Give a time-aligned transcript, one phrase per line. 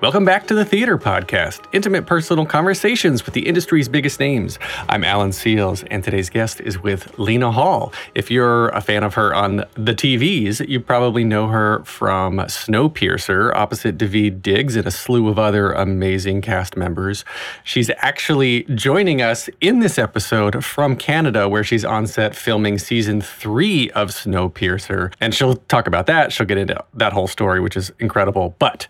[0.00, 4.56] Welcome back to the Theater Podcast, intimate personal conversations with the industry's biggest names.
[4.88, 7.92] I'm Alan Seales, and today's guest is with Lena Hall.
[8.14, 13.52] If you're a fan of her on the TVs, you probably know her from Snowpiercer,
[13.56, 17.24] opposite Daveed Diggs and a slew of other amazing cast members.
[17.64, 23.20] She's actually joining us in this episode from Canada, where she's on set filming season
[23.20, 25.12] three of Snowpiercer.
[25.20, 26.32] And she'll talk about that.
[26.32, 28.54] She'll get into that whole story, which is incredible.
[28.60, 28.86] But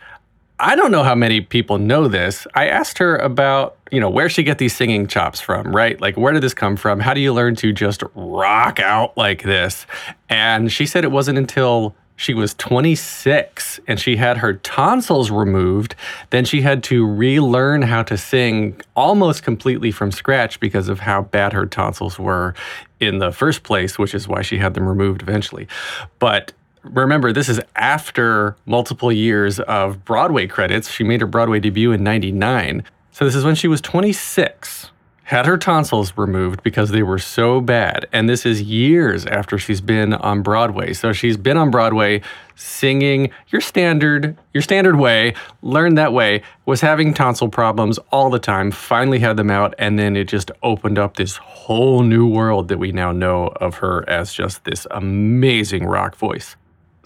[0.61, 2.47] I don't know how many people know this.
[2.55, 6.01] I asked her about, you know, where she get these singing chops from, right?
[6.01, 6.99] Like where did this come from?
[6.99, 9.87] How do you learn to just rock out like this?
[10.29, 15.95] And she said it wasn't until she was 26 and she had her tonsils removed.
[16.31, 21.23] Then she had to relearn how to sing almost completely from scratch because of how
[21.23, 22.55] bad her tonsils were
[22.99, 25.69] in the first place, which is why she had them removed eventually.
[26.19, 26.53] But
[26.91, 30.91] remember, this is after multiple years of Broadway credits.
[30.91, 32.85] She made her Broadway debut in 99.
[33.13, 34.91] So this is when she was 26,
[35.25, 38.07] had her tonsils removed because they were so bad.
[38.13, 40.93] And this is years after she's been on Broadway.
[40.93, 42.23] So she's been on Broadway
[42.55, 48.39] singing your standard, your standard way, learned that way, was having tonsil problems all the
[48.39, 52.69] time, finally had them out, and then it just opened up this whole new world
[52.69, 56.57] that we now know of her as just this amazing rock voice.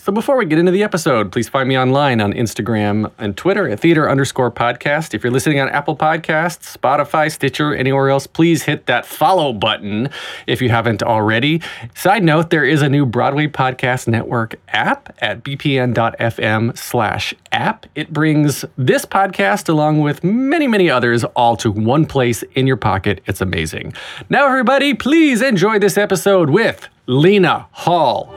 [0.03, 3.69] So before we get into the episode, please find me online on Instagram and Twitter
[3.69, 5.15] at theater underscore podcast.
[5.15, 10.11] If you're listening on Apple Podcasts, Spotify, Stitcher, anywhere else, please hit that follow button
[10.49, 11.63] if you haven't already.
[11.95, 17.87] Side note, there is a new Broadway Podcast Network app at bpn.fm slash app.
[17.95, 22.77] It brings this podcast along with many, many others all to one place in your
[22.77, 23.21] pocket.
[23.27, 23.93] It's amazing.
[24.29, 28.35] Now, everybody, please enjoy this episode with Lena Hall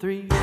[0.00, 0.39] three.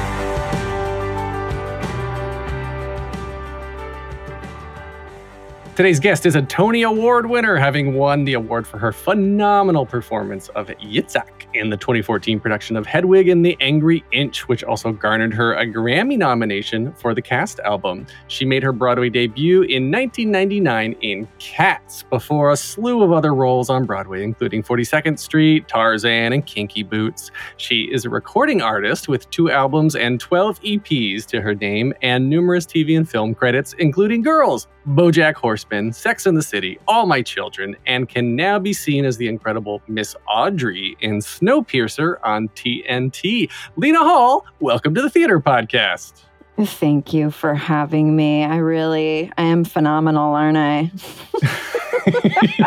[5.78, 10.50] Today's guest is a Tony Award winner, having won the award for her phenomenal performance
[10.56, 15.36] of Yitzhak in the 2014 production of Hedwig and the Angry Inch, which also garnered
[15.36, 18.08] her a Grammy nomination for the cast album.
[18.28, 23.70] She made her Broadway debut in 1999 in Cats, before a slew of other roles
[23.70, 27.30] on Broadway, including 42nd Street, Tarzan, and Kinky Boots.
[27.58, 32.28] She is a recording artist with two albums and 12 EPs to her name, and
[32.28, 37.22] numerous TV and film credits, including Girls, Bojack Horseman, Sex and the City, All My
[37.22, 43.52] Children, and can now be seen as the incredible Miss Audrey in Snowpiercer on TNT.
[43.76, 46.24] Lena Hall, welcome to the Theater Podcast.
[46.58, 48.46] Thank you for having me.
[48.46, 50.90] I really, I am phenomenal, aren't I?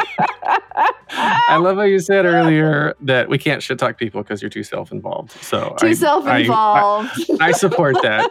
[1.09, 4.63] I love how you said earlier that we can't shit talk people because you're too
[4.63, 5.33] self involved.
[5.43, 7.09] So too self involved.
[7.41, 8.31] I, I, I, support that.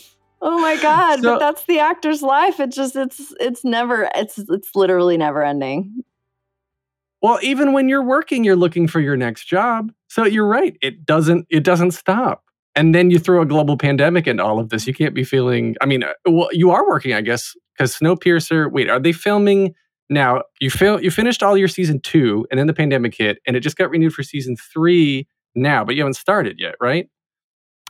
[0.40, 2.60] Oh my god, so, but that's the actor's life.
[2.60, 6.04] It just it's it's never it's it's literally never ending.
[7.20, 9.90] Well, even when you're working, you're looking for your next job.
[10.08, 10.76] So you're right.
[10.80, 12.44] It doesn't it doesn't stop.
[12.76, 14.86] And then you throw a global pandemic into all of this.
[14.86, 18.70] You can't be feeling I mean, uh, well, you are working, I guess, cuz Snowpiercer,
[18.70, 19.74] wait, are they filming
[20.08, 20.42] now?
[20.60, 23.60] You fil- you finished all your season 2 and then the pandemic hit and it
[23.60, 27.08] just got renewed for season 3 now, but you haven't started yet, right?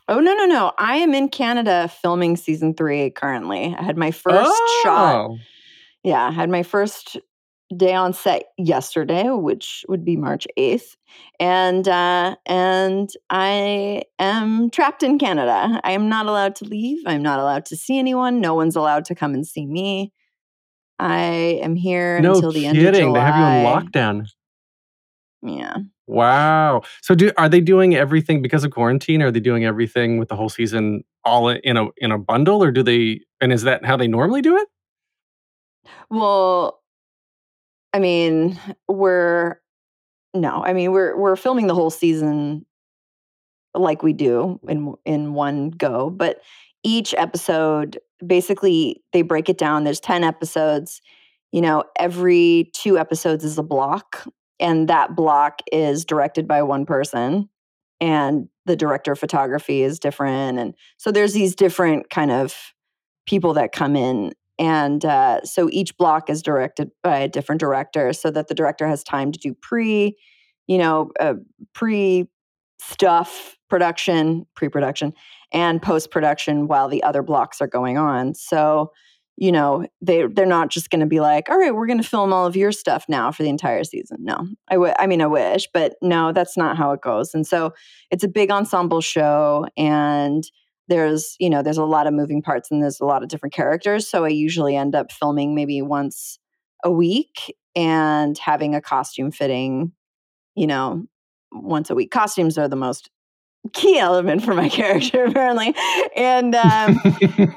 [0.09, 0.73] Oh no no no!
[0.79, 3.77] I am in Canada filming season three currently.
[3.79, 4.81] I had my first oh.
[4.83, 5.31] shot.
[6.03, 7.19] Yeah, I had my first
[7.77, 10.97] day on set yesterday, which would be March eighth,
[11.39, 15.79] and uh, and I am trapped in Canada.
[15.85, 17.03] I am not allowed to leave.
[17.05, 18.41] I'm not allowed to see anyone.
[18.41, 20.13] No one's allowed to come and see me.
[20.99, 22.79] I am here no until the kidding.
[22.79, 23.13] end of July.
[23.13, 24.27] They have you on lockdown.
[25.43, 25.77] Yeah.
[26.07, 26.83] Wow.
[27.03, 29.23] So do are they doing everything because of quarantine?
[29.23, 32.71] Are they doing everything with the whole season all in a in a bundle or
[32.73, 34.69] do they and is that how they normally do it?
[36.11, 36.81] Well,
[37.93, 38.59] I mean,
[38.89, 39.61] we're
[40.35, 42.67] no, I mean, we're we're filming the whole season
[43.75, 46.41] like we do in in one go, but
[46.85, 49.85] each episode basically they break it down.
[49.85, 51.01] There's 10 episodes.
[51.53, 54.27] You know, every two episodes is a block
[54.61, 57.49] and that block is directed by one person
[58.01, 62.55] and the director of photography is different and so there's these different kind of
[63.27, 68.13] people that come in and uh, so each block is directed by a different director
[68.13, 70.17] so that the director has time to do pre
[70.67, 71.35] you know uh,
[71.75, 72.29] pre
[72.81, 75.13] stuff production, pre production,
[75.53, 78.35] and post production while the other blocks are going on.
[78.35, 78.93] So,
[79.41, 82.09] you know, they they're not just going to be like, "All right, we're going to
[82.09, 84.37] film all of your stuff now for the entire season." No,
[84.69, 87.35] I w- I mean, I wish, but no, that's not how it goes.
[87.35, 87.73] And so,
[88.11, 90.45] it's a big ensemble show, and
[90.89, 93.53] there's you know there's a lot of moving parts and there's a lot of different
[93.53, 94.09] characters.
[94.09, 96.39] So I usually end up filming maybe once
[96.85, 99.93] a week and having a costume fitting,
[100.57, 101.05] you know,
[101.53, 102.11] once a week.
[102.11, 103.11] Costumes are the most
[103.73, 105.75] key element for my character apparently
[106.17, 107.01] and um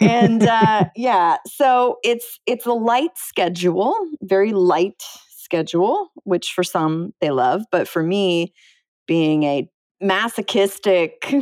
[0.02, 7.14] and uh yeah so it's it's a light schedule very light schedule which for some
[7.22, 8.54] they love but for me
[9.08, 9.70] being a
[10.02, 11.34] masochistic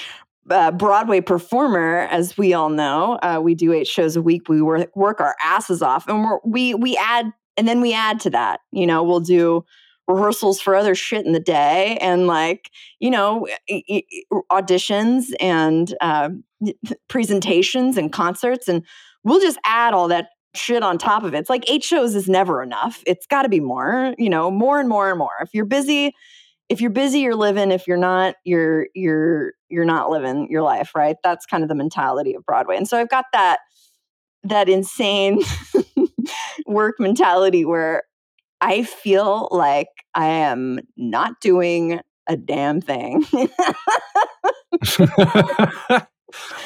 [0.50, 4.48] uh, Broadway performer, as we all know, uh, we do eight shows a week.
[4.48, 8.30] We work, work our asses off, and we we add, and then we add to
[8.30, 8.60] that.
[8.72, 9.64] You know, we'll do
[10.08, 13.46] rehearsals for other shit in the day, and like you know,
[14.50, 16.30] auditions and uh,
[17.08, 18.84] presentations and concerts, and
[19.24, 21.38] we'll just add all that shit on top of it.
[21.38, 23.02] It's like eight shows is never enough.
[23.06, 24.14] It's got to be more.
[24.18, 25.36] You know, more and more and more.
[25.40, 26.14] If you're busy
[26.68, 30.94] if you're busy you're living if you're not you're you're you're not living your life
[30.94, 33.60] right that's kind of the mentality of broadway and so i've got that
[34.44, 35.40] that insane
[36.66, 38.02] work mentality where
[38.60, 43.24] i feel like i am not doing a damn thing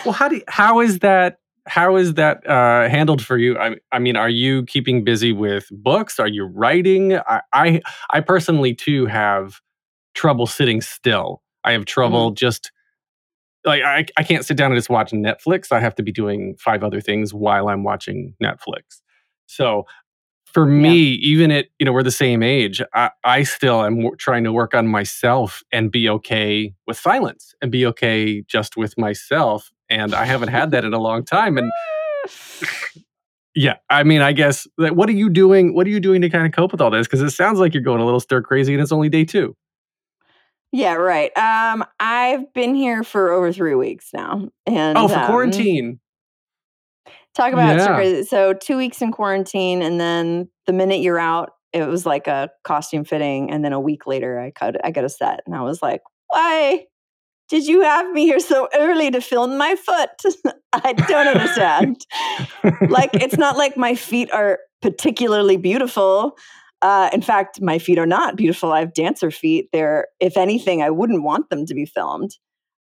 [0.05, 3.57] well how do you, how is that how is that uh, handled for you?
[3.59, 6.19] I, I, mean, are you keeping busy with books?
[6.19, 7.17] Are you writing?
[7.19, 9.61] I, I, I personally too have
[10.15, 11.43] trouble sitting still.
[11.65, 12.37] I have trouble mm-hmm.
[12.37, 12.73] just
[13.65, 15.71] like I, I can't sit down and just watch Netflix.
[15.71, 19.01] I have to be doing five other things while I'm watching Netflix.
[19.47, 19.87] So
[20.53, 21.19] for me, yeah.
[21.23, 24.53] even at you know we're the same age, I, I still am w- trying to
[24.53, 29.71] work on myself and be okay with silence and be okay just with myself.
[29.89, 31.59] And I haven't had that in a long time.
[31.59, 31.71] And
[33.55, 35.75] yeah, I mean, I guess what are you doing?
[35.75, 37.07] What are you doing to kind of cope with all this?
[37.07, 39.57] Because it sounds like you're going a little stir crazy, and it's only day two.
[40.73, 41.37] Yeah, right.
[41.37, 46.01] Um, I've been here for over three weeks now, and oh, for um, quarantine.
[47.35, 48.23] Talk about yeah.
[48.23, 52.51] so two weeks in quarantine, and then the minute you're out, it was like a
[52.63, 55.63] costume fitting, and then a week later, I cut I got a set, and I
[55.63, 56.85] was like, why
[57.49, 60.11] did you have me here so early to film my foot?
[60.73, 62.01] I don't understand.
[62.89, 66.39] like, it's not like my feet are particularly beautiful.
[66.81, 68.73] Uh, in fact, my feet are not beautiful.
[68.73, 69.69] I have dancer feet.
[69.71, 72.37] They're, if anything, I wouldn't want them to be filmed.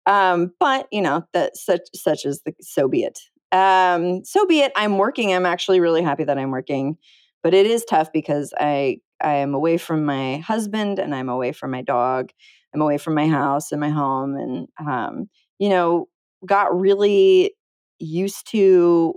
[0.06, 3.18] Um, but you know, that such such as the so be it.
[3.52, 4.72] Um, so be it.
[4.76, 5.32] I'm working.
[5.32, 6.96] I'm actually really happy that I'm working,
[7.42, 11.52] but it is tough because I I am away from my husband and I'm away
[11.52, 12.30] from my dog.
[12.74, 16.08] I'm away from my house and my home, and um, you know,
[16.46, 17.54] got really
[17.98, 19.14] used to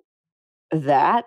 [0.71, 1.25] that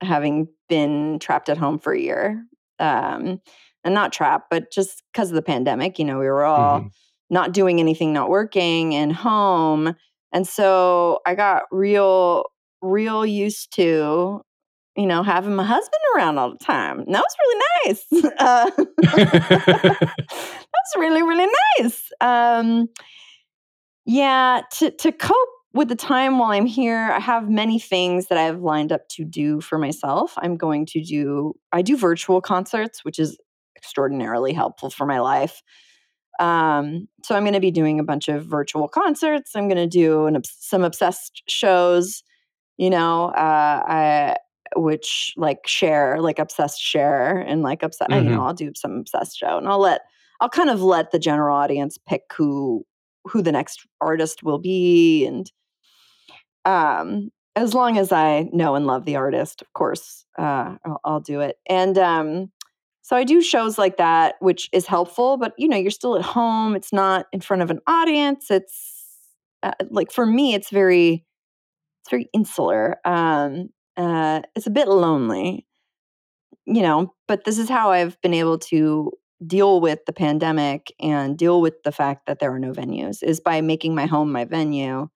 [0.00, 2.44] having been trapped at home for a year
[2.78, 3.40] um,
[3.84, 6.88] and not trapped, but just because of the pandemic, you know, we were all mm-hmm.
[7.30, 9.94] not doing anything, not working and home.
[10.32, 12.44] And so I got real,
[12.80, 14.40] real used to,
[14.96, 17.00] you know, having my husband around all the time.
[17.00, 18.04] And that was really nice.
[18.38, 18.70] Uh,
[20.72, 22.10] that's really, really nice.
[22.20, 22.88] Um,
[24.04, 28.38] yeah, to to cope with the time while I'm here, I have many things that
[28.38, 30.34] I've lined up to do for myself.
[30.36, 33.38] I'm going to do, I do virtual concerts, which is
[33.76, 35.62] extraordinarily helpful for my life.
[36.40, 39.52] Um, so I'm going to be doing a bunch of virtual concerts.
[39.54, 42.22] I'm going to do an, some obsessed shows,
[42.76, 44.36] you know, uh, I,
[44.74, 48.10] which like share, like obsessed share, and like obsessed.
[48.10, 48.28] Mm-hmm.
[48.28, 50.02] You know, I'll do some obsessed show, and I'll let,
[50.40, 52.84] I'll kind of let the general audience pick who
[53.24, 55.52] who the next artist will be and
[56.64, 61.20] um, as long as I know and love the artist, of course, uh, I'll, I'll,
[61.20, 61.56] do it.
[61.68, 62.50] And um,
[63.02, 65.36] so I do shows like that, which is helpful.
[65.36, 66.76] But you know, you're still at home.
[66.76, 68.50] It's not in front of an audience.
[68.50, 69.02] It's
[69.62, 71.24] uh, like for me, it's very,
[72.02, 72.96] it's very insular.
[73.04, 75.66] Um, uh, it's a bit lonely,
[76.64, 77.12] you know.
[77.28, 79.12] But this is how I've been able to
[79.44, 83.40] deal with the pandemic and deal with the fact that there are no venues is
[83.40, 85.08] by making my home my venue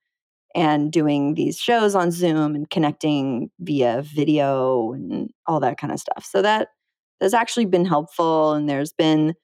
[0.56, 6.00] and doing these shows on Zoom and connecting via video and all that kind of
[6.00, 6.24] stuff.
[6.24, 6.68] So that
[7.20, 9.34] has actually been helpful, and there's been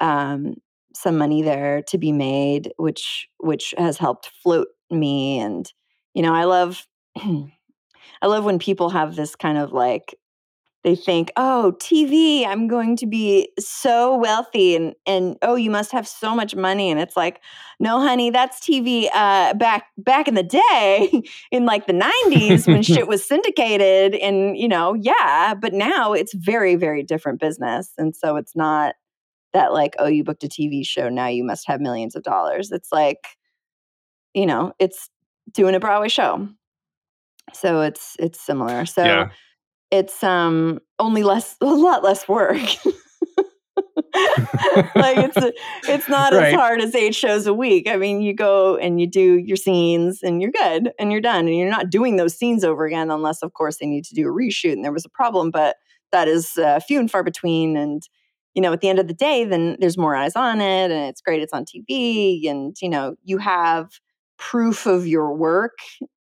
[0.00, 0.54] um,
[0.94, 5.38] some money there to be made, which which has helped float me.
[5.38, 5.70] And
[6.14, 6.86] you know, I love
[7.16, 10.14] I love when people have this kind of like
[10.84, 15.90] they think, oh, TV, I'm going to be so wealthy and and oh, you must
[15.92, 16.90] have so much money.
[16.90, 17.40] And it's like,
[17.80, 22.82] no, honey, that's TV uh, back back in the day in like the 90s when
[22.82, 24.14] shit was syndicated.
[24.14, 27.92] And, you know, yeah, but now it's very, very different business.
[27.98, 28.94] And so it's not
[29.52, 32.70] that like, oh, you booked a TV show, now you must have millions of dollars.
[32.70, 33.26] It's like,
[34.32, 35.10] you know, it's
[35.52, 36.48] doing a Broadway show.
[37.52, 38.84] So it's it's similar.
[38.86, 39.30] So Yeah.
[39.90, 42.56] It's um only less a lot less work.
[44.94, 45.36] like it's
[45.86, 46.48] it's not Right.
[46.48, 47.88] as hard as eight shows a week.
[47.88, 51.46] I mean, you go and you do your scenes and you're good and you're done
[51.46, 54.28] and you're not doing those scenes over again unless of course they need to do
[54.28, 55.76] a reshoot and there was a problem, but
[56.12, 58.02] that is uh, few and far between and
[58.54, 61.08] you know, at the end of the day then there's more eyes on it and
[61.08, 63.88] it's great it's on TV and you know, you have
[64.38, 65.78] proof of your work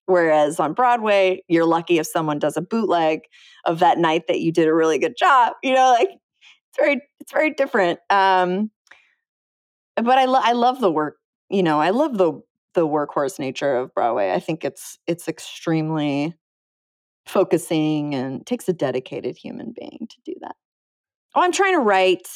[0.05, 3.21] whereas on Broadway, you're lucky if someone does a bootleg
[3.65, 5.53] of that night that you did a really good job.
[5.63, 7.99] You know, like it's very it's very different.
[8.09, 8.71] Um,
[9.95, 11.17] but I lo- I love the work.
[11.49, 12.41] You know, I love the
[12.73, 14.31] the workhorse nature of Broadway.
[14.31, 16.35] I think it's it's extremely
[17.25, 20.55] focusing and takes a dedicated human being to do that.
[21.35, 22.27] Oh, I'm trying to write.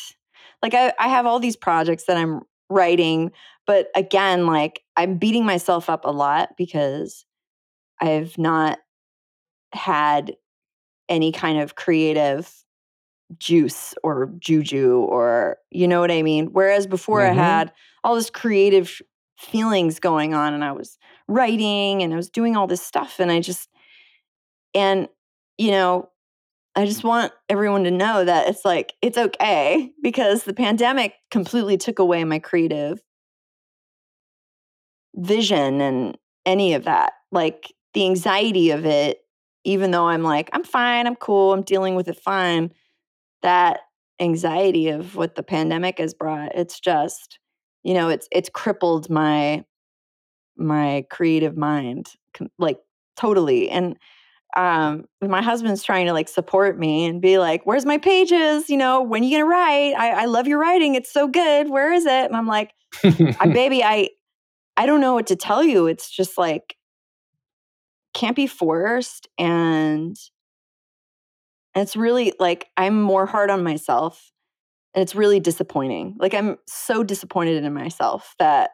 [0.62, 3.32] Like I, I have all these projects that I'm writing,
[3.66, 7.26] but again, like I'm beating myself up a lot because
[8.02, 8.80] I've not
[9.74, 10.36] had
[11.10, 12.54] any kind of creative
[13.40, 16.48] juice or juju or you know what I mean?
[16.54, 17.32] Whereas before Mhm.
[17.32, 17.74] I had
[18.04, 19.02] all this creative
[19.40, 23.32] feelings going on and I was writing and I was doing all this stuff and
[23.32, 23.70] I just
[24.74, 25.08] and
[25.58, 26.10] you know
[26.76, 31.78] I just want everyone to know that it's like it's okay because the pandemic completely
[31.78, 33.02] took away my creative
[35.16, 37.14] vision and any of that.
[37.32, 39.26] Like the anxiety of it,
[39.64, 42.72] even though I'm like, I'm fine, I'm cool, I'm dealing with it fine.
[43.42, 43.80] That
[44.20, 47.40] anxiety of what the pandemic has brought, it's just,
[47.82, 49.66] you know, it's it's crippled my
[50.56, 52.12] my creative mind
[52.60, 52.78] like
[53.16, 53.68] totally.
[53.72, 53.98] And
[54.56, 58.70] um my husband's trying to like support me and be like, Where's my pages?
[58.70, 59.96] You know, when you gonna write?
[59.98, 61.68] I, I love your writing, it's so good.
[61.68, 62.26] Where is it?
[62.26, 62.74] And I'm like,
[63.04, 64.10] I baby, I
[64.78, 65.88] I don't know what to tell you.
[65.88, 66.77] It's just like
[68.18, 70.18] can't be forced and
[71.76, 74.32] it's really like I'm more hard on myself
[74.96, 76.16] and it's really disappointing.
[76.20, 78.72] Like I'm so disappointed in myself that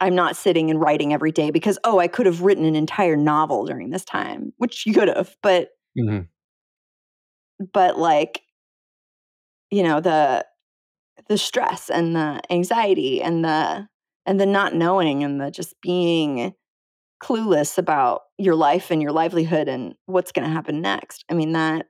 [0.00, 3.16] I'm not sitting and writing every day because oh, I could have written an entire
[3.16, 6.26] novel during this time, which you could have, but Mhm.
[7.72, 8.42] but like
[9.70, 10.44] you know the
[11.28, 13.88] the stress and the anxiety and the
[14.26, 16.54] and the not knowing and the just being
[17.22, 21.24] clueless about your life and your livelihood and what's going to happen next.
[21.30, 21.86] I mean that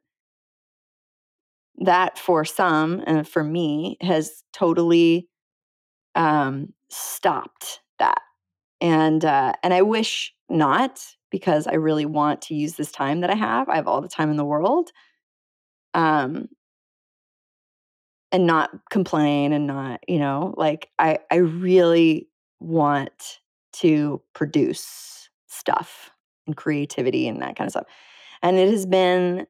[1.81, 5.29] that for some and for me has totally
[6.15, 8.23] um stopped that.
[8.81, 13.31] And uh and i wish not because i really want to use this time that
[13.31, 13.69] i have.
[13.69, 14.91] I have all the time in the world.
[15.95, 16.49] Um
[18.33, 22.29] and not complain and not you know like i i really
[22.61, 23.41] want
[23.73, 25.18] to produce
[25.59, 26.11] stuff
[26.47, 27.87] and creativity and that kind of stuff
[28.43, 29.47] and it has been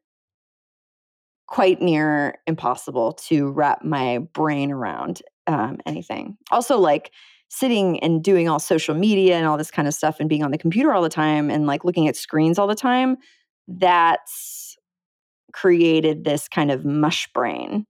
[1.47, 6.37] quite near impossible to wrap my brain around um, anything.
[6.51, 7.11] Also like
[7.49, 10.51] sitting and doing all social media and all this kind of stuff and being on
[10.51, 13.17] the computer all the time and like looking at screens all the time
[13.67, 14.77] that's
[15.55, 17.87] created this kind of mush brain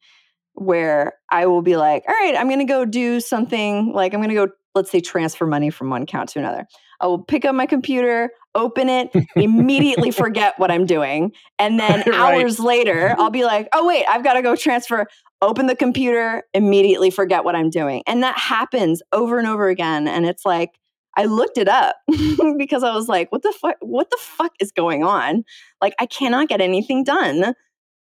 [0.55, 4.21] where I will be like, all right, I'm going to go do something like I'm
[4.21, 6.67] going to go, let's say, transfer money from one account to another.
[7.01, 11.33] I will pick up my computer, open it, immediately forget what I'm doing.
[11.59, 12.15] And then Right.
[12.15, 15.07] hours later, I'll be like, oh, wait, I've got to go transfer,
[15.43, 18.03] open the computer, immediately forget what I'm doing.
[18.07, 20.09] And that happens over and over again.
[20.09, 20.71] And it's like,
[21.17, 21.97] I looked it up
[22.59, 25.45] because I was like, what the fuck, what the fuck is going on?
[25.81, 27.55] Like, I cannot get anything done.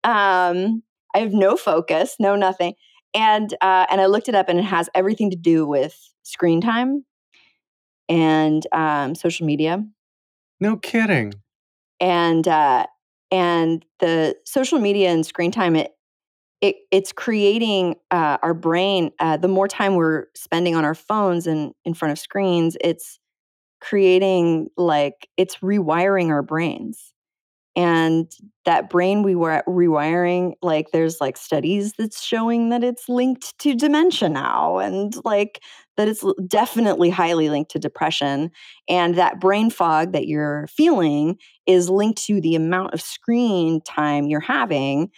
[0.03, 0.83] Um,
[1.13, 2.73] I have no focus, no nothing.
[3.15, 6.59] And uh, and I looked it up, and it has everything to do with screen
[6.61, 7.05] time
[8.09, 9.83] and um, social media,
[10.59, 11.33] No kidding.
[11.99, 12.85] and uh,
[13.31, 15.75] and the social media and screen time.
[15.75, 15.91] It
[16.61, 19.11] it it's creating uh, our brain.
[19.19, 23.19] Uh, the more time we're spending on our phones and in front of screens, it's
[23.81, 27.13] creating like it's rewiring our brains
[27.75, 28.31] and
[28.65, 33.75] that brain we were rewiring like there's like studies that's showing that it's linked to
[33.75, 35.61] dementia now and like
[35.97, 38.51] that it's definitely highly linked to depression.
[38.89, 44.27] And that brain fog that you're feeling is linked to the amount of screen time
[44.27, 45.09] you're having.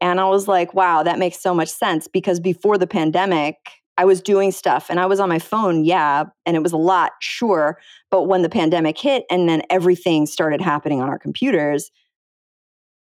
[0.00, 3.56] And I was like, wow, that makes so much sense because before the pandemic,
[3.98, 6.78] I was doing stuff and I was on my phone, yeah, and it was a
[6.78, 7.78] lot, sure.
[8.10, 11.90] But when the pandemic hit and then everything started happening on our computers,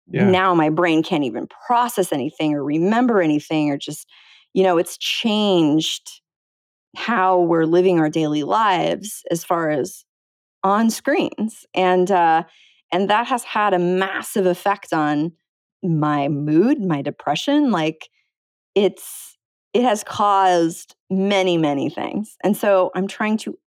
[0.08, 0.30] yeah.
[0.30, 4.10] now my brain can't even process anything or remember anything or just,
[4.54, 6.22] you know, it's changed
[6.96, 10.06] how we're living our daily lives as far as
[10.64, 11.66] on screens.
[11.74, 12.44] And, uh,
[12.92, 15.32] and that has had a massive effect on
[15.82, 17.72] my mood, my depression.
[17.72, 18.10] Like
[18.76, 19.38] it's,
[19.74, 22.38] it has caused many, many things.
[22.44, 23.58] And so I'm trying to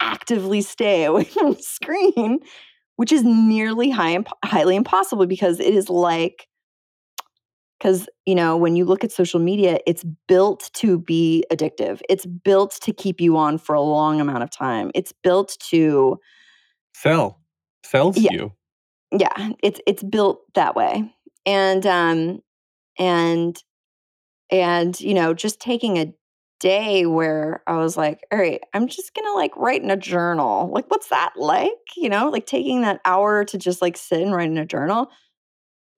[0.00, 2.40] actively stay away from the screen,
[2.96, 6.46] which is nearly high, highly impossible because it is like,
[7.78, 12.00] because, you know, when you look at social media, it's built to be addictive.
[12.08, 14.90] It's built to keep you on for a long amount of time.
[14.94, 16.18] It's built to
[16.94, 17.40] sell,
[17.84, 18.52] sells yeah, you.
[19.10, 21.12] Yeah, it's it's built that way.
[21.44, 22.40] And um
[22.98, 23.62] and
[24.50, 26.14] and, you know, just taking a
[26.60, 29.96] day where I was like, all right, I'm just going to like write in a
[29.96, 30.70] journal.
[30.72, 31.70] Like, what's that like?
[31.96, 35.10] You know, like taking that hour to just like sit and write in a journal.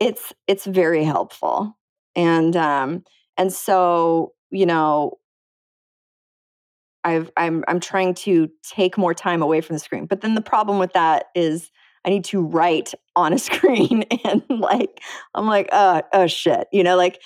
[0.01, 1.77] It's, it's very helpful.
[2.15, 3.05] And, um,
[3.37, 5.19] and so, you know,
[7.05, 10.07] I've, I'm, I'm trying to take more time away from the screen.
[10.07, 11.71] But then the problem with that is
[12.05, 15.01] I need to write on a screen and like,
[15.35, 17.21] I'm like, oh, oh shit, you know, like,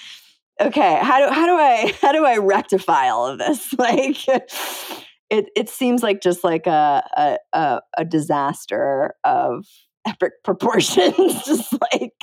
[0.60, 3.74] okay, how do how do I how do I rectify all of this?
[3.78, 4.28] Like
[5.30, 9.66] it it seems like just like a a, a disaster of
[10.06, 12.14] epic proportions, just like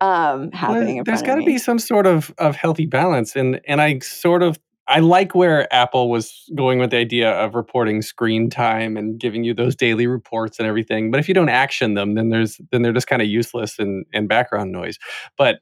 [0.00, 0.96] um happening.
[0.96, 4.42] Well, there's got to be some sort of of healthy balance, and and I sort
[4.42, 4.58] of
[4.90, 9.44] I like where Apple was going with the idea of reporting screen time and giving
[9.44, 11.12] you those daily reports and everything.
[11.12, 14.04] But if you don't action them, then there's then they're just kind of useless and,
[14.12, 14.98] and background noise.
[15.38, 15.60] But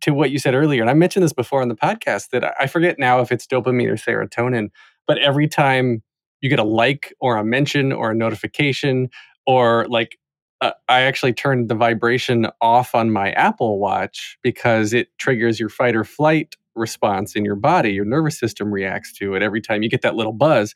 [0.00, 2.66] to what you said earlier, and I mentioned this before on the podcast that I
[2.66, 4.70] forget now if it's dopamine or serotonin,
[5.06, 6.02] but every time
[6.40, 9.10] you get a like or a mention or a notification
[9.46, 10.18] or like
[10.60, 15.70] uh, I actually turned the vibration off on my Apple Watch because it triggers your
[15.70, 19.82] fight or flight response in your body your nervous system reacts to it every time
[19.82, 20.74] you get that little buzz.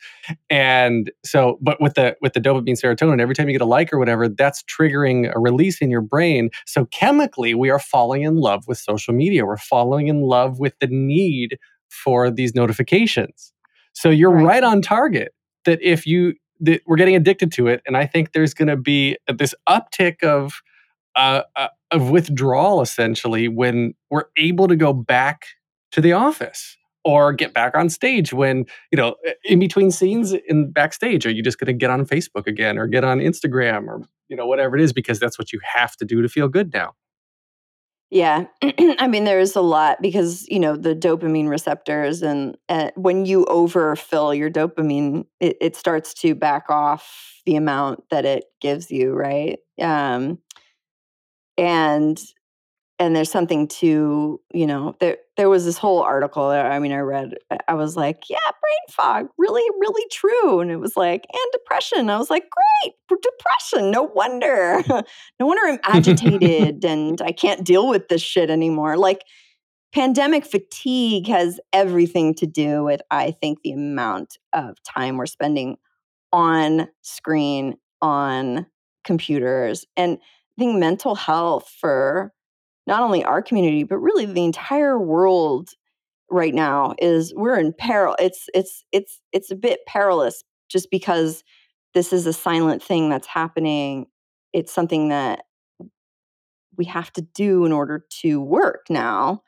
[0.51, 3.93] And so but with the with the dopamine serotonin every time you get a like
[3.93, 6.51] or whatever that's triggering a release in your brain.
[6.67, 9.45] So chemically we are falling in love with social media.
[9.45, 13.53] We're falling in love with the need for these notifications.
[13.93, 15.33] So you're right, right on target
[15.64, 18.77] that if you that we're getting addicted to it and i think there's going to
[18.77, 20.62] be this uptick of
[21.17, 25.47] uh, uh, of withdrawal essentially when we're able to go back
[25.94, 30.72] to the office or get back on stage when you know in between scenes in
[30.72, 34.02] backstage are you just going to get on facebook again or get on instagram or
[34.28, 36.72] you know whatever it is because that's what you have to do to feel good
[36.72, 36.94] now?
[38.11, 38.46] Yeah
[38.98, 43.44] i mean there's a lot because you know the dopamine receptors and uh, when you
[43.46, 49.12] overfill your dopamine it, it starts to back off the amount that it gives you
[49.12, 49.61] right?
[49.80, 50.38] Um
[51.57, 52.20] and
[52.98, 56.98] and there's something to you know there there was this whole article i mean i
[56.98, 57.35] read
[57.68, 62.11] i was like yeah brain fog really really true and it was like and depression
[62.11, 64.83] i was like great depression no wonder
[65.40, 68.96] no wonder i'm agitated and i can't deal with this shit anymore.
[68.96, 69.22] Like
[69.92, 75.76] pandemic fatigue has everything to do with i think the amount of time we're spending
[76.33, 78.66] on screen on
[79.04, 82.34] computers and i think mental health for
[82.87, 85.70] not only our community but really the entire world
[86.31, 91.44] right now is we're in peril it's it's it's it's a bit perilous just because
[91.94, 94.07] this is a silent thing that's happening.
[94.53, 95.44] It's something that
[96.77, 99.42] we have to do in order to work now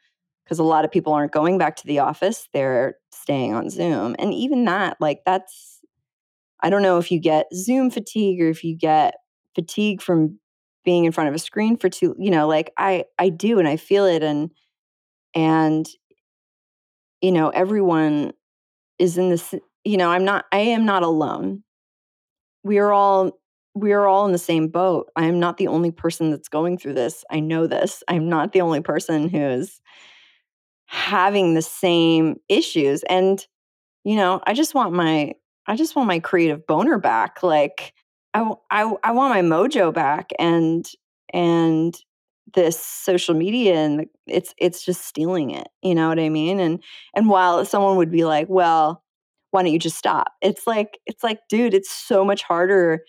[0.45, 4.15] because a lot of people aren't going back to the office they're staying on zoom
[4.21, 5.81] and even that like that's
[6.63, 9.15] i don't know if you get zoom fatigue or if you get
[9.57, 10.39] fatigue from
[10.87, 13.69] being in front of a screen for too you know like i i do and
[13.69, 14.51] i feel it and
[15.35, 15.87] and
[17.21, 18.33] you know everyone
[18.99, 21.63] is in this you know i'm not i am not alone.
[22.65, 23.39] We are all
[23.75, 25.11] we are all in the same boat.
[25.17, 27.25] I am not the only person that's going through this.
[27.31, 28.03] I know this.
[28.09, 29.83] I'm not the only person who is
[30.87, 33.45] having the same issues and
[34.05, 35.35] you know i just want my
[35.67, 37.93] i just want my creative boner back like
[38.71, 40.87] I, I, want my mojo back and
[41.33, 41.97] and
[42.55, 46.61] this social media and it's it's just stealing it you know what i mean?
[46.61, 46.83] And
[47.15, 49.03] and while someone would be like well
[49.51, 50.33] why don't you just stop?
[50.43, 53.05] It's like it's like dude it's so much harder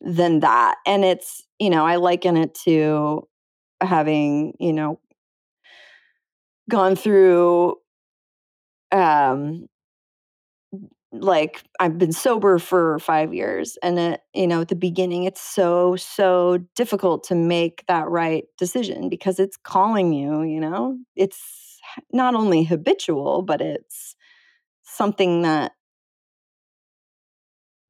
[0.00, 0.76] than that.
[0.86, 3.26] And it's you know i liken it to
[3.80, 5.00] having you know
[6.68, 7.76] gone through
[8.92, 9.66] um
[11.12, 15.40] like I've been sober for 5 years and it you know at the beginning it's
[15.40, 20.98] so so difficult to make that right decision because it's calling you you know?
[21.16, 21.78] It's
[22.12, 24.16] not only habitual but it's
[24.84, 25.72] something that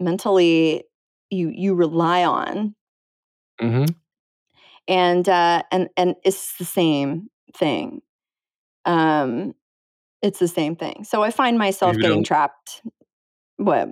[0.01, 0.85] mentally
[1.31, 2.75] you you rely on.
[3.61, 3.99] Hmm
[4.89, 8.01] and uh and and it's the same thing.
[8.87, 9.55] Um
[10.23, 11.05] it's the same thing.
[11.05, 12.83] So i find myself You getting trapped
[13.59, 13.89] what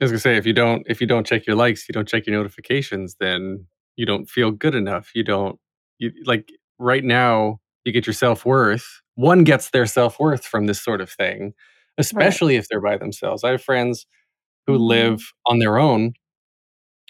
[0.00, 2.08] I was gonna say if you don't if you don't check your likes, you don't
[2.08, 5.10] check your notifications, then you don't feel good enough.
[5.14, 5.58] You don't
[5.98, 9.02] you like right now you get your self worth.
[9.14, 11.54] One gets their self worth from this sort of thing, right
[11.98, 13.44] especially if they're by themselves.
[13.44, 14.06] I have friends
[14.66, 14.88] who Mhm.
[14.88, 16.14] live on their own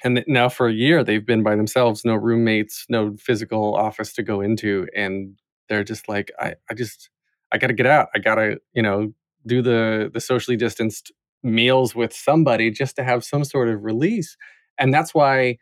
[0.04, 4.22] and now for a year they've been by themselves no roommates no physical office to
[4.22, 5.38] go into and
[5.68, 7.10] they're just like i, I just
[7.52, 9.12] i gotta get out i gotta you know
[9.46, 11.12] do the the socially distanced
[11.46, 14.36] meals with somebody just to have some sort of release
[14.78, 15.56] and that's why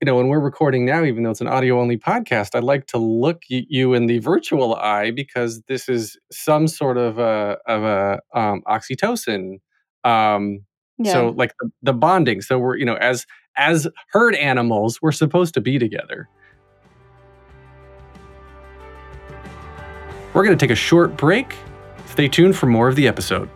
[0.00, 2.86] you know when we're recording now even though it's an audio only podcast i'd like
[2.86, 7.84] to look you in the virtual eye because this is some sort of a of
[7.84, 9.58] a um, oxytocin
[10.04, 10.64] um,
[10.98, 11.12] yeah.
[11.12, 12.40] so like the, the bonding.
[12.40, 16.28] So we're you know as as herd animals we're supposed to be together.
[20.34, 21.54] We're going to take a short break.
[22.06, 23.50] Stay tuned for more of the episode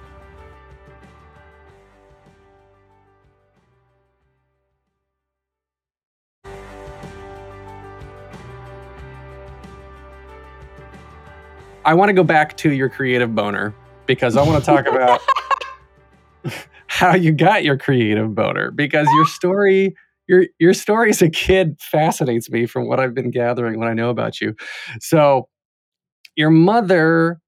[11.87, 13.75] i want to go back to your creative boner
[14.07, 15.21] because i want to talk about
[16.89, 19.95] how you got your creative boner because your story
[20.29, 23.95] your your story as a kid fascinates me from what I've been gathering what I
[23.95, 24.55] know about you.
[25.01, 25.49] So
[26.37, 27.41] your mother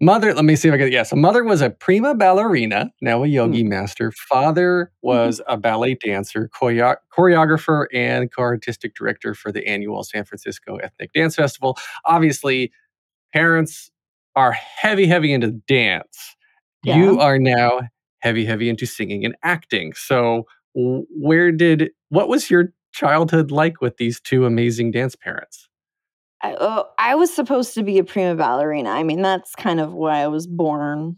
[0.00, 1.02] mother let me see if I get yeah.
[1.04, 3.68] So mother was a prima ballerina, now a yogi Mm.
[3.68, 4.12] master.
[4.12, 10.76] Father was a ballet dancer, choreo- choreographer, and co-artistic director for the annual San Francisco
[10.76, 11.76] Ethnic Dance Festival.
[12.04, 12.72] Obviously,
[13.36, 13.90] parents
[14.34, 16.36] are heavy, heavy into dance.
[16.82, 17.82] yeah You are now
[18.20, 19.92] heavy, heavy into singing and acting.
[19.94, 25.68] So, where did what was your childhood like with these two amazing dance parents?
[26.42, 29.94] I, oh, I was supposed to be a prima ballerina i mean that's kind of
[29.94, 31.16] why i was born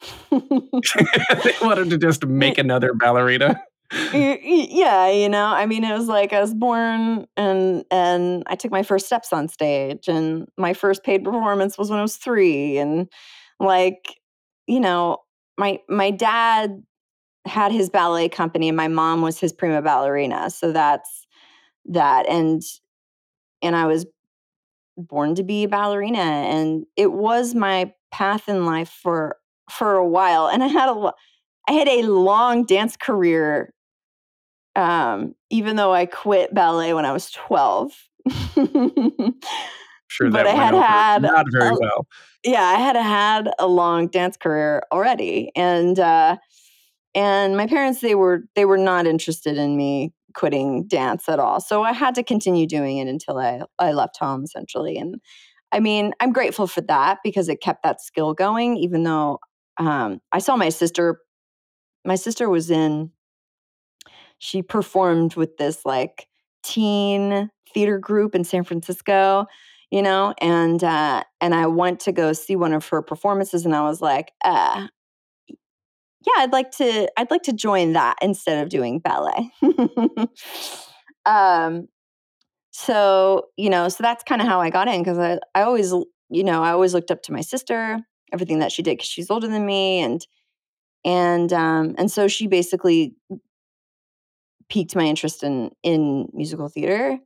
[0.30, 3.60] they wanted to just make another ballerina.
[3.92, 8.70] Yeah you know i mean it was like i was born and and i took
[8.70, 12.78] my first steps on stage and my first paid performance was when i was three
[12.78, 13.08] and
[13.58, 14.14] like
[14.68, 15.18] you know
[15.58, 16.82] my my dad
[17.46, 21.26] had his ballet company and my mom was his prima ballerina so that's
[21.86, 22.62] that and
[23.62, 24.06] and i was
[24.96, 29.36] born to be a ballerina and it was my path in life for
[29.70, 31.12] for a while and i had a
[31.68, 33.72] i had a long dance career
[34.76, 37.92] um, even though I quit ballet when I was 12.
[40.08, 42.06] Sure, But that I had had not very a- well.
[42.44, 46.36] yeah, I had had a long dance career already, and uh,
[47.14, 51.60] and my parents they were they were not interested in me quitting dance at all.
[51.60, 54.96] So I had to continue doing it until I I left home essentially.
[54.98, 55.16] And
[55.72, 58.76] I mean, I'm grateful for that because it kept that skill going.
[58.76, 59.38] Even though
[59.78, 61.20] um, I saw my sister,
[62.04, 63.12] my sister was in
[64.40, 66.26] she performed with this like
[66.62, 69.46] teen theater group in San Francisco,
[69.90, 73.76] you know, and uh, and I went to go see one of her performances, and
[73.76, 74.88] I was like, uh,
[75.48, 79.50] yeah, I'd like to, I'd like to join that instead of doing ballet.
[81.26, 81.88] um,
[82.70, 85.92] so you know, so that's kind of how I got in because I, I always,
[86.30, 88.00] you know, I always looked up to my sister,
[88.32, 90.26] everything that she did because she's older than me, and
[91.04, 93.14] and um, and so she basically
[94.70, 97.18] piqued my interest in in musical theater.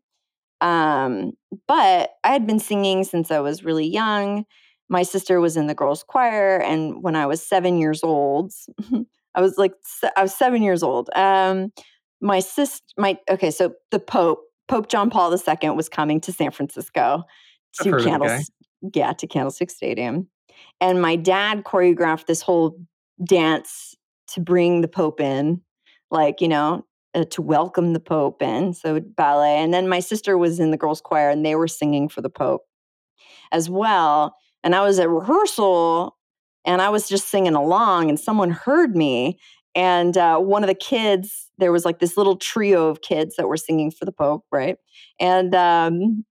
[0.60, 1.32] Um,
[1.68, 4.44] but I had been singing since I was really young.
[4.88, 8.52] My sister was in the girls' choir, and when I was seven years old,
[9.34, 9.74] I was like
[10.16, 11.10] I was seven years old.
[11.14, 11.72] Um,
[12.20, 16.50] my sis, my okay, so the Pope, Pope John Paul II, was coming to San
[16.50, 17.24] Francisco
[17.80, 18.18] to heard of the guy.
[18.18, 18.50] Candles,
[18.94, 20.28] yeah, to Candlestick Stadium,
[20.80, 22.78] and my dad choreographed this whole
[23.22, 23.96] dance
[24.28, 25.60] to bring the Pope in,
[26.10, 28.74] like you know, uh, to welcome the Pope in.
[28.74, 32.08] So ballet, and then my sister was in the girls' choir, and they were singing
[32.08, 32.62] for the Pope
[33.52, 34.36] as well.
[34.62, 36.16] And I was at rehearsal
[36.64, 39.38] and I was just singing along, and someone heard me.
[39.74, 43.48] And uh, one of the kids, there was like this little trio of kids that
[43.48, 44.76] were singing for the Pope, right?
[45.20, 46.24] And um,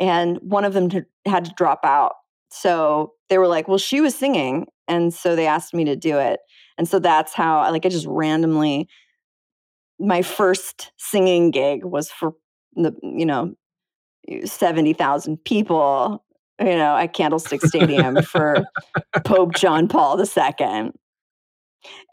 [0.00, 0.90] and one of them
[1.26, 2.14] had to drop out.
[2.50, 6.18] So they were like, "Well, she was singing," and so they asked me to do
[6.18, 6.40] it.
[6.78, 8.88] And so that's how, like, I just randomly,
[9.98, 12.34] my first singing gig was for
[12.74, 13.54] the, you know,
[14.44, 16.24] seventy thousand people
[16.60, 18.64] you know, at Candlestick Stadium for
[19.24, 20.90] Pope John Paul II.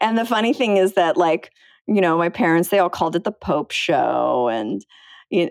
[0.00, 1.50] And the funny thing is that, like,
[1.88, 4.48] you know, my parents, they all called it the Pope Show.
[4.48, 4.84] And,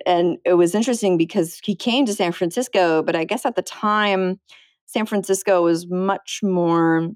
[0.06, 3.62] and it was interesting because he came to San Francisco, but I guess at the
[3.62, 4.39] time,
[4.86, 7.10] San Francisco was much more,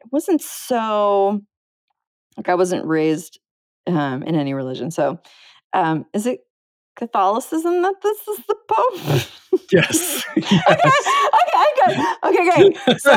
[0.00, 1.42] it wasn't so,
[2.36, 3.38] like, I wasn't raised
[3.86, 4.90] um, in any religion.
[4.90, 5.18] So,
[5.72, 6.40] um, is it
[6.96, 9.22] Catholicism that this is the Pope?
[9.72, 10.24] Yes.
[10.36, 11.96] okay, okay, good.
[12.24, 13.00] Okay, great.
[13.00, 13.10] So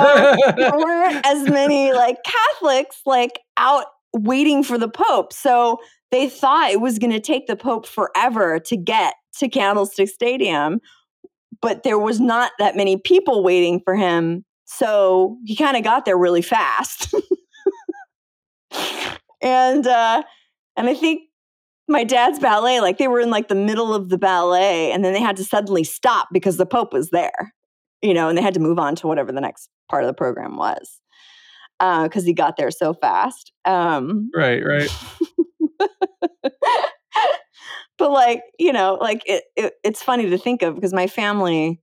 [0.58, 5.32] there weren't as many like Catholics like out waiting for the Pope.
[5.32, 5.78] So
[6.12, 10.80] they thought it was going to take the Pope forever to get to Candlestick Stadium,
[11.62, 14.44] but there was not that many people waiting for him.
[14.66, 17.14] So he kind of got there really fast.
[19.42, 20.24] and uh
[20.76, 21.24] and I think
[21.90, 25.12] my dad's ballet, like they were in like the middle of the ballet and then
[25.12, 27.54] they had to suddenly stop because the Pope was there,
[28.02, 30.14] you know, and they had to move on to whatever the next part of the
[30.14, 31.02] program was
[31.80, 33.52] because uh, he got there so fast.
[33.66, 34.96] Um, right, right.
[37.98, 41.82] but like, you know, like it, it, it's funny to think of because my family,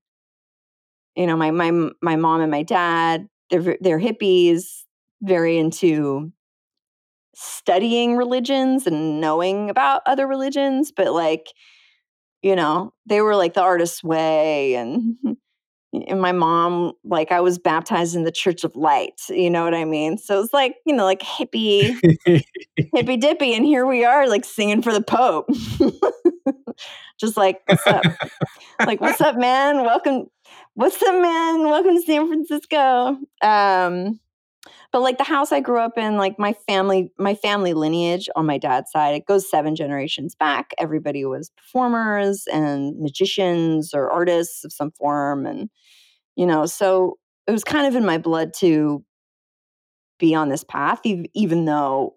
[1.17, 4.85] you know, my my my mom and my dad, they're they're hippies,
[5.23, 6.31] very into
[7.37, 11.53] studying religions and knowing about other religions, but like,
[12.43, 15.17] you know, they were like the artist's way and
[16.09, 19.75] and my mom like i was baptized in the church of light you know what
[19.75, 20.19] i mean?
[20.19, 21.97] So it's like you know like hippie
[22.95, 25.49] hippy dippy and here we are like singing for the pope.
[27.19, 28.05] Just like what's up?
[28.81, 29.85] Like what's up man?
[29.85, 30.27] Welcome
[30.75, 31.63] what's up man?
[31.63, 33.17] Welcome to san francisco.
[33.41, 34.21] Um
[34.93, 38.47] but like the house I grew up in, like my family, my family lineage on
[38.47, 40.73] my dad's side, it goes seven generations back.
[40.79, 45.47] Everybody was performers and magicians or artists of some form.
[45.47, 45.71] And,
[46.37, 49.05] you know, so it was kind of in my blood to
[50.19, 52.15] be on this path, even though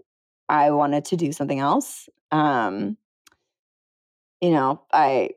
[0.47, 2.09] I wanted to do something else.
[2.31, 2.97] Um,
[4.41, 5.31] you know, I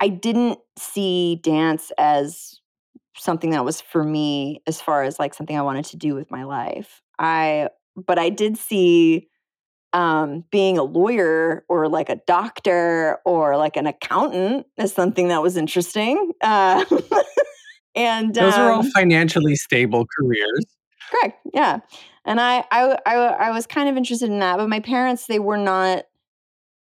[0.00, 2.59] I didn't see dance as
[3.20, 6.30] something that was for me as far as like something I wanted to do with
[6.30, 7.02] my life.
[7.18, 9.28] I but I did see
[9.92, 15.42] um, being a lawyer or like a doctor or like an accountant as something that
[15.42, 16.32] was interesting.
[16.40, 16.84] Uh,
[17.94, 20.64] and those um, are all um financially stable careers.
[21.10, 21.40] Correct.
[21.52, 21.80] Yeah.
[22.24, 25.40] And I, I, I, I was kind of interested in that, but my parents, they
[25.40, 26.04] were not,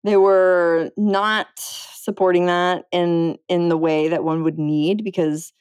[0.02, 5.52] they were not supporting that in, in the way that one would need because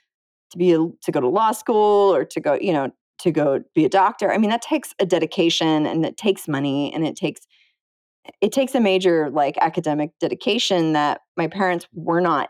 [0.53, 2.89] to be to go to law school or to go you know
[3.19, 6.93] to go be a doctor i mean that takes a dedication and it takes money
[6.93, 7.45] and it takes
[8.41, 12.49] it takes a major like academic dedication that my parents were not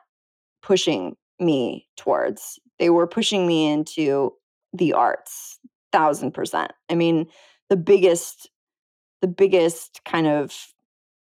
[0.61, 2.59] pushing me towards.
[2.79, 4.33] They were pushing me into
[4.73, 5.59] the arts
[5.91, 6.71] thousand percent.
[6.89, 7.27] I mean
[7.69, 8.49] the biggest
[9.21, 10.73] the biggest kind of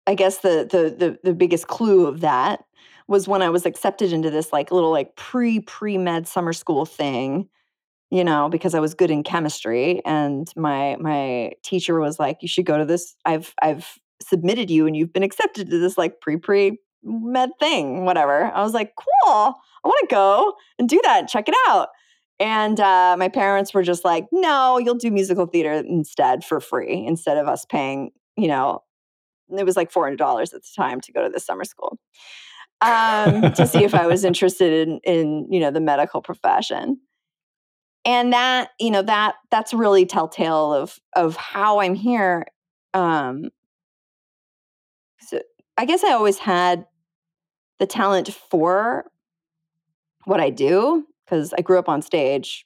[0.06, 2.64] i guess the the the, the biggest clue of that
[3.12, 6.87] was when I was accepted into this like little like pre pre med summer school
[6.87, 7.48] thing,
[8.11, 12.48] you know, because I was good in chemistry and my my teacher was like you
[12.48, 16.20] should go to this I've I've submitted you and you've been accepted to this like
[16.20, 18.46] pre pre med thing, whatever.
[18.46, 19.55] I was like, "Cool.
[19.85, 21.29] I want to go and do that.
[21.29, 21.88] Check it out."
[22.40, 27.05] And uh, my parents were just like, "No, you'll do musical theater instead for free
[27.07, 28.83] instead of us paying, you know,
[29.59, 31.98] it was like $400 at the time to go to this summer school
[32.83, 36.99] um, to see if I was interested in, in, you know, the medical profession.
[38.05, 42.47] And that, you know, that that's really telltale of of how I'm here.
[42.95, 43.51] Um,
[45.21, 45.40] so
[45.79, 46.87] I guess I always had
[47.79, 49.05] the talent for
[50.25, 52.64] what I do because I grew up on stage,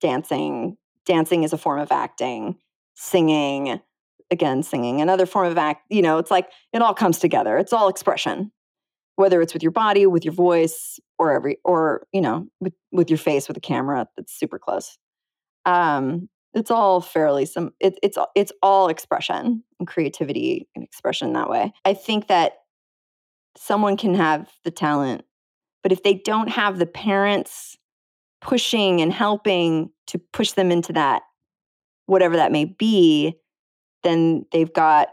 [0.00, 0.76] dancing.
[1.06, 2.56] Dancing is a form of acting.
[2.94, 3.80] Singing,
[4.32, 5.86] again, singing another form of act.
[5.90, 7.56] You know, it's like it all comes together.
[7.56, 8.50] It's all expression
[9.16, 13.10] whether it's with your body, with your voice, or every, or you know, with, with
[13.10, 14.98] your face with a camera that's super close.
[15.64, 17.72] Um, it's all fairly some.
[17.80, 21.72] It, it's it's all expression and creativity and expression that way.
[21.84, 22.52] I think that
[23.56, 25.24] someone can have the talent,
[25.82, 27.76] but if they don't have the parents
[28.42, 31.22] pushing and helping to push them into that
[32.06, 33.38] whatever that may be
[34.02, 35.08] then they've got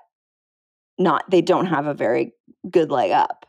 [0.98, 2.34] not they don't have a very
[2.70, 3.46] good leg up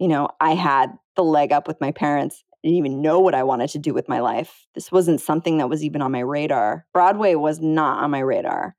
[0.00, 3.34] you know i had the leg up with my parents I didn't even know what
[3.34, 4.66] I wanted to do with my life.
[4.74, 6.84] This wasn't something that was even on my radar.
[6.92, 8.76] Broadway was not on my radar.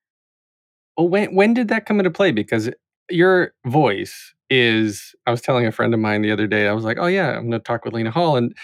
[0.97, 2.31] Well, when when did that come into play?
[2.31, 2.69] Because
[3.09, 5.15] your voice is.
[5.25, 6.67] I was telling a friend of mine the other day.
[6.67, 8.55] I was like, "Oh yeah, I'm to talk with Lena Hall," and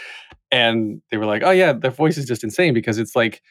[0.52, 3.42] and they were like, "Oh yeah, the voice is just insane because it's like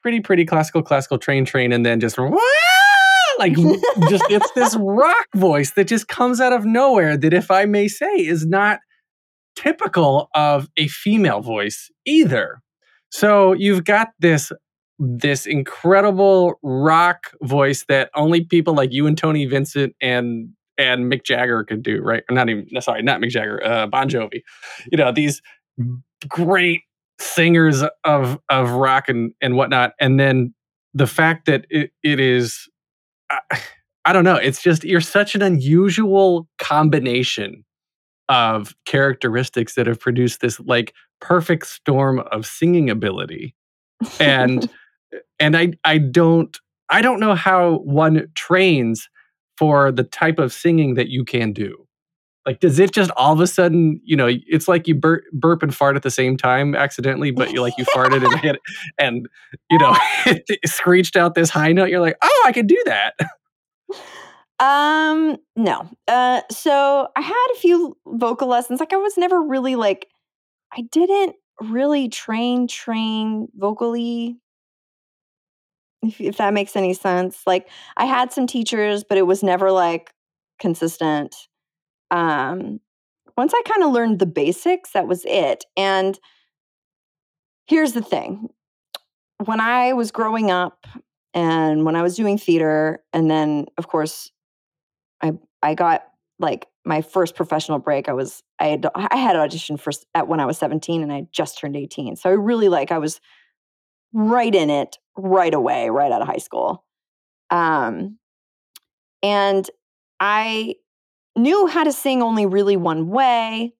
[0.00, 2.16] pretty, pretty classical, classical train, train, and then just."
[3.38, 3.54] Like
[4.08, 7.88] just it's this rock voice that just comes out of nowhere that if i may
[7.88, 8.78] say is not
[9.56, 12.60] typical of a female voice either.
[13.10, 14.52] So you've got this
[14.98, 21.24] this incredible rock voice that only people like you and Tony Vincent and and Mick
[21.24, 22.22] Jagger could do, right?
[22.30, 24.42] Not even sorry, not Mick Jagger, uh, Bon Jovi.
[24.90, 25.40] You know these
[26.28, 26.82] great
[27.18, 30.54] singers of of rock and and whatnot, and then
[30.94, 32.68] the fact that it, it is.
[33.30, 33.40] I,
[34.04, 34.36] I don't know.
[34.36, 37.64] It's just you're such an unusual combination
[38.28, 43.54] of characteristics that have produced this like perfect storm of singing ability
[44.20, 44.68] and
[45.38, 46.58] and i i don't
[46.90, 49.08] i don't know how one trains
[49.56, 51.85] for the type of singing that you can do
[52.46, 55.62] like does it just all of a sudden you know it's like you burp, burp
[55.62, 58.56] and fart at the same time accidentally but you like you farted and hit
[58.98, 59.28] and
[59.70, 59.94] you know
[60.64, 63.14] screeched out this high note you're like oh i can do that
[64.58, 65.88] um, no.
[66.08, 68.80] Uh, so I had a few vocal lessons.
[68.80, 70.08] Like I was never really like,
[70.72, 74.38] I didn't really train train vocally.
[76.02, 77.42] If, if that makes any sense.
[77.46, 80.10] Like I had some teachers, but it was never like
[80.58, 81.34] consistent.
[82.10, 82.80] Um,
[83.36, 85.64] once I kind of learned the basics, that was it.
[85.76, 86.18] And
[87.66, 88.48] here's the thing
[89.44, 90.86] when I was growing up
[91.34, 94.30] and when I was doing theater, and then, of course,
[95.20, 96.04] I I got
[96.38, 98.08] like my first professional break.
[98.08, 101.26] I was I had I had auditioned for at when I was 17 and I
[101.32, 102.16] just turned 18.
[102.16, 103.20] So I really like I was
[104.12, 106.84] right in it right away, right out of high school.
[107.50, 108.18] Um
[109.22, 109.68] and
[110.20, 110.76] I
[111.36, 113.74] knew how to sing only really one way.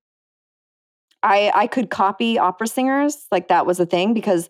[1.23, 4.49] I I could copy opera singers, like that was a thing because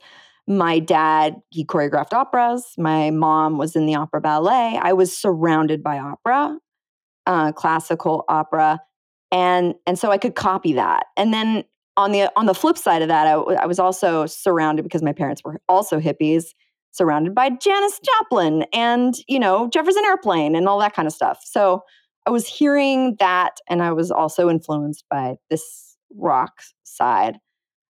[0.49, 2.75] my dad, he choreographed operas.
[2.79, 4.79] My mom was in the opera ballet.
[4.81, 6.59] I was surrounded by opera
[7.27, 8.81] uh, classical opera,
[9.31, 11.07] and and so I could copy that.
[11.17, 11.65] And then
[11.97, 15.13] on the on the flip side of that, I, I was also surrounded because my
[15.13, 16.47] parents were also hippies,
[16.93, 21.41] surrounded by Janis Joplin and you know Jefferson Airplane and all that kind of stuff.
[21.45, 21.83] So
[22.27, 27.39] I was hearing that, and I was also influenced by this rock side.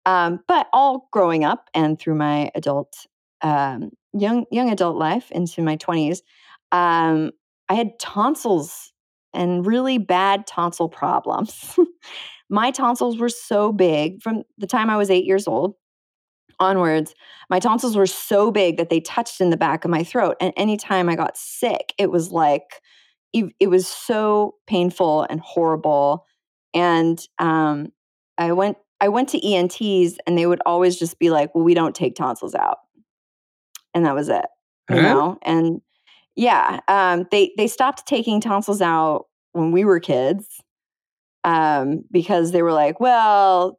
[0.07, 2.95] Um, but all growing up and through my adult,
[3.43, 6.23] um, young young adult life into my twenties,
[6.73, 7.33] um,
[7.69, 8.93] I had tonsils
[9.35, 11.79] and really bad tonsil problems.
[12.51, 15.75] my tonsils were so big from the time I was eight years old
[16.59, 17.14] onwards.
[17.49, 20.37] My tonsils were so big that they touched in the back of my throat.
[20.40, 22.83] And anytime I got sick, it was like,
[23.33, 26.27] it, was so painful and horrible.
[26.75, 27.93] And um,
[28.38, 31.75] I went, I went to ENTs, and they would always just be like, "Well, we
[31.75, 32.79] don't take tonsils out,"
[33.95, 34.47] and that was it.
[34.88, 35.03] You uh-huh.
[35.03, 35.81] know, and
[36.37, 40.62] yeah, um, they they stopped taking tonsils out when we were kids
[41.45, 43.79] um, because they were like, well,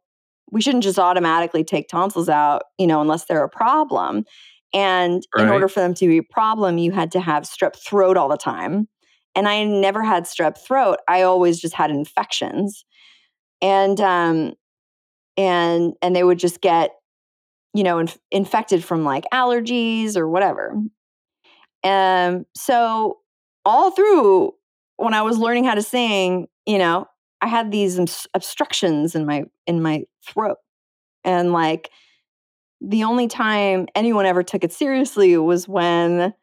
[0.50, 4.24] we shouldn't just automatically take tonsils out, you know, unless they're a problem.
[4.74, 5.44] And right.
[5.44, 8.28] in order for them to be a problem, you had to have strep throat all
[8.28, 8.88] the time.
[9.34, 10.98] And I never had strep throat.
[11.08, 12.84] I always just had infections.
[13.60, 14.54] And um
[15.36, 16.90] and and they would just get
[17.74, 20.74] you know inf- infected from like allergies or whatever
[21.84, 23.18] um, so
[23.64, 24.52] all through
[24.96, 27.06] when I was learning how to sing, you know,
[27.40, 27.98] I had these
[28.34, 30.58] obstructions in my in my throat,
[31.24, 31.90] and like
[32.80, 36.34] the only time anyone ever took it seriously was when,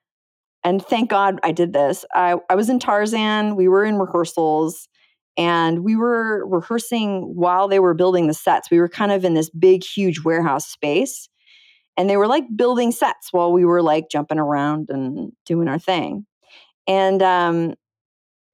[0.64, 2.06] and thank God I did this.
[2.14, 3.56] I I was in Tarzan.
[3.56, 4.88] We were in rehearsals.
[5.38, 8.70] And we were rehearsing while they were building the sets.
[8.70, 11.30] We were kind of in this big, huge warehouse space
[12.00, 15.78] and they were like building sets while we were like jumping around and doing our
[15.78, 16.26] thing
[16.88, 17.74] and um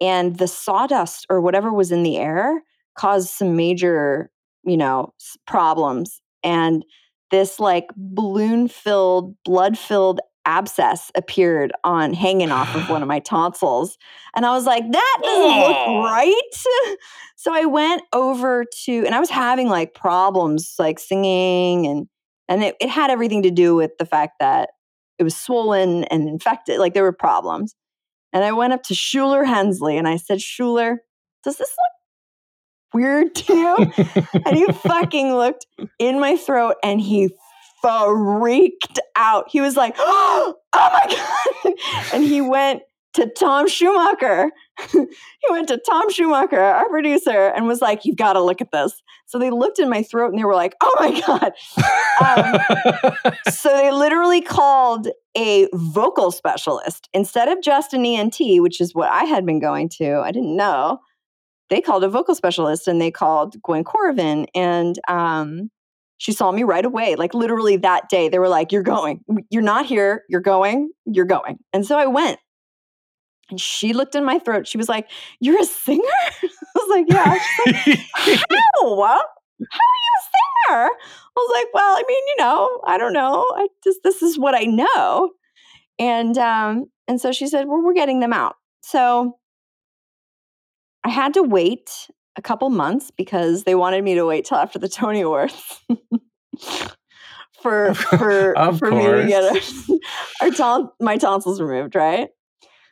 [0.01, 2.63] and the sawdust or whatever was in the air
[2.97, 4.31] caused some major
[4.63, 5.13] you know
[5.45, 6.83] problems and
[7.29, 13.19] this like balloon filled blood filled abscess appeared on hanging off of one of my
[13.19, 13.97] tonsils
[14.35, 16.97] and i was like that doesn't look right
[17.35, 22.07] so i went over to and i was having like problems like singing and
[22.47, 24.69] And it, it had everything to do with the fact that
[25.17, 26.79] it was swollen and infected.
[26.79, 27.75] Like there were problems.
[28.33, 30.97] And I went up to Shuler Hensley and I said, Shuler,
[31.43, 33.75] does this look weird to you?
[34.45, 35.65] and he fucking looked
[35.97, 37.29] in my throat and he
[37.85, 39.45] freaked out.
[39.49, 41.05] He was like, oh my
[41.63, 41.73] God.
[42.13, 42.81] and he went
[43.15, 44.51] to Tom Schumacher.
[44.91, 45.07] he
[45.49, 49.01] went to Tom Schumacher, our producer, and was like, You've got to look at this.
[49.25, 51.53] So they looked in my throat and they were like, Oh my God.
[52.21, 55.07] Um, so they literally called
[55.37, 59.89] a vocal specialist instead of just an ENT, which is what I had been going
[59.97, 60.19] to.
[60.19, 60.99] I didn't know.
[61.69, 64.45] They called a vocal specialist and they called Gwen Korovin.
[64.53, 65.71] And um,
[66.17, 68.29] she saw me right away, like literally that day.
[68.29, 69.21] They were like, You're going.
[69.49, 70.23] You're not here.
[70.29, 70.91] You're going.
[71.05, 71.59] You're going.
[71.73, 72.39] And so I went.
[73.49, 74.67] And she looked in my throat.
[74.67, 75.09] She was like,
[75.39, 76.01] You're a singer?
[76.43, 77.29] I was like, Yeah.
[77.29, 78.97] Like, How?
[79.71, 80.89] How are you a singer?
[80.89, 80.89] I
[81.35, 83.45] was like, Well, I mean, you know, I don't know.
[83.55, 85.31] I just this is what I know.
[85.99, 88.55] And um, and so she said, Well, we're getting them out.
[88.81, 89.37] So
[91.03, 94.79] I had to wait a couple months because they wanted me to wait till after
[94.79, 95.81] the Tony Awards.
[97.65, 99.99] for for for me to get
[100.41, 102.29] our ton- my tonsils removed, right?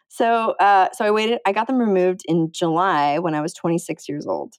[0.09, 1.39] So uh, so I waited.
[1.45, 4.55] I got them removed in July when I was 26 years old,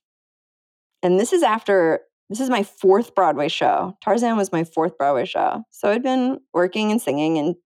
[1.03, 3.97] and this is after this is my fourth Broadway show.
[4.03, 7.57] Tarzan was my fourth Broadway show, so I'd been working and singing and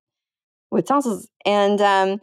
[0.71, 2.21] with tonsils, and um,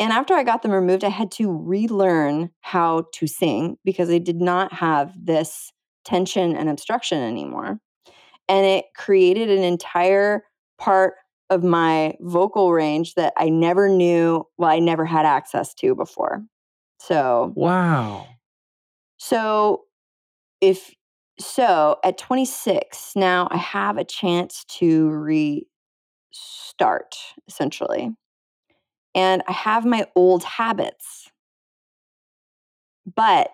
[0.00, 4.16] and after I got them removed, I had to relearn how to sing because I
[4.16, 5.72] did not have this
[6.06, 7.78] tension and obstruction anymore.
[8.48, 10.44] And it created an entire
[10.78, 11.14] part
[11.50, 16.42] of my vocal range that I never knew, well, I never had access to before.
[16.98, 18.26] So, wow.
[19.18, 19.82] So,
[20.62, 20.94] if
[21.38, 25.10] so, at 26, now I have a chance to
[26.30, 28.14] restart essentially
[29.14, 31.30] and I have my old habits.
[33.14, 33.50] But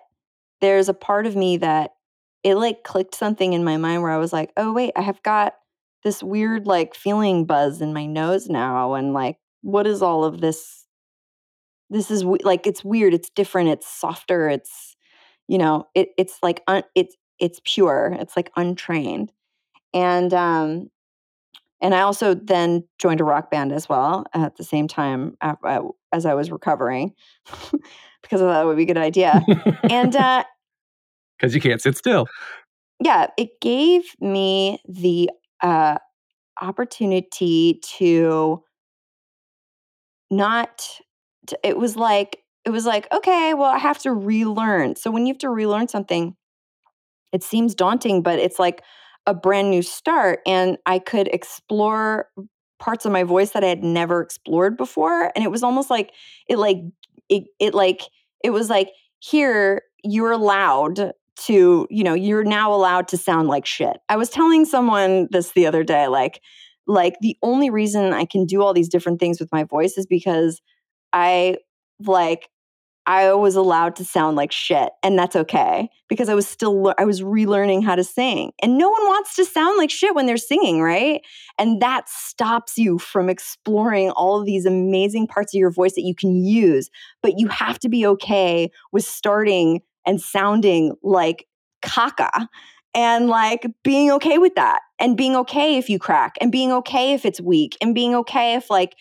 [0.61, 1.91] there's a part of me that
[2.43, 5.21] it like clicked something in my mind where I was like, oh, wait, I have
[5.23, 5.55] got
[6.03, 8.93] this weird like feeling buzz in my nose now.
[8.93, 10.85] And like, what is all of this?
[11.89, 13.13] This is like, it's weird.
[13.13, 13.69] It's different.
[13.69, 14.49] It's softer.
[14.49, 14.95] It's,
[15.47, 18.15] you know, it, it's like, un, it's, it's pure.
[18.19, 19.31] It's like untrained.
[19.93, 20.89] And, um,
[21.81, 26.25] and I also then joined a rock band as well at the same time as
[26.25, 27.13] I was recovering
[28.21, 29.43] because I thought it would be a good idea.
[29.83, 30.43] and because
[31.43, 32.25] uh, you can't sit still.
[32.99, 35.29] Yeah, it gave me the
[35.61, 35.97] uh,
[36.59, 38.63] opportunity to
[40.31, 40.81] not.
[41.47, 44.95] To, it was like it was like okay, well, I have to relearn.
[44.95, 46.35] So when you have to relearn something,
[47.31, 48.81] it seems daunting, but it's like
[49.27, 52.29] a brand new start and I could explore
[52.79, 56.11] parts of my voice that I had never explored before and it was almost like
[56.47, 56.77] it like
[57.29, 58.01] it, it like
[58.43, 61.11] it was like here you're allowed
[61.45, 63.97] to you know you're now allowed to sound like shit.
[64.09, 66.41] I was telling someone this the other day like
[66.87, 70.07] like the only reason I can do all these different things with my voice is
[70.07, 70.61] because
[71.11, 71.57] I
[72.05, 72.49] like
[73.07, 77.05] I was allowed to sound like shit, and that's okay because I was still I
[77.05, 78.51] was relearning how to sing.
[78.61, 81.21] And no one wants to sound like shit when they're singing, right?
[81.57, 86.03] And that stops you from exploring all of these amazing parts of your voice that
[86.03, 86.89] you can use,
[87.23, 91.47] but you have to be okay with starting and sounding like
[91.81, 92.47] caca
[92.93, 97.13] and like being okay with that and being okay if you crack and being okay
[97.13, 98.95] if it's weak and being okay if like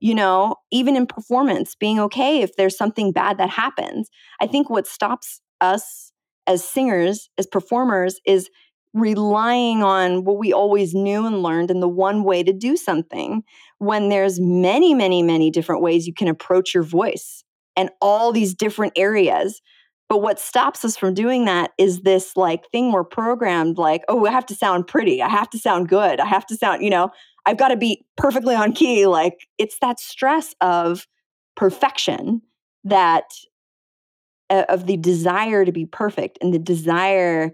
[0.00, 4.08] you know, even in performance, being okay if there's something bad that happens.
[4.40, 6.12] I think what stops us
[6.46, 8.48] as singers, as performers, is
[8.94, 13.42] relying on what we always knew and learned and the one way to do something
[13.78, 17.44] when there's many, many, many different ways you can approach your voice
[17.76, 19.60] and all these different areas.
[20.08, 24.24] But what stops us from doing that is this like thing we're programmed like, oh,
[24.24, 25.20] I have to sound pretty.
[25.20, 26.20] I have to sound good.
[26.20, 27.10] I have to sound, you know,
[27.46, 29.06] I've got to be perfectly on key.
[29.06, 31.06] Like it's that stress of
[31.54, 32.42] perfection
[32.84, 33.24] that
[34.50, 37.52] uh, of the desire to be perfect and the desire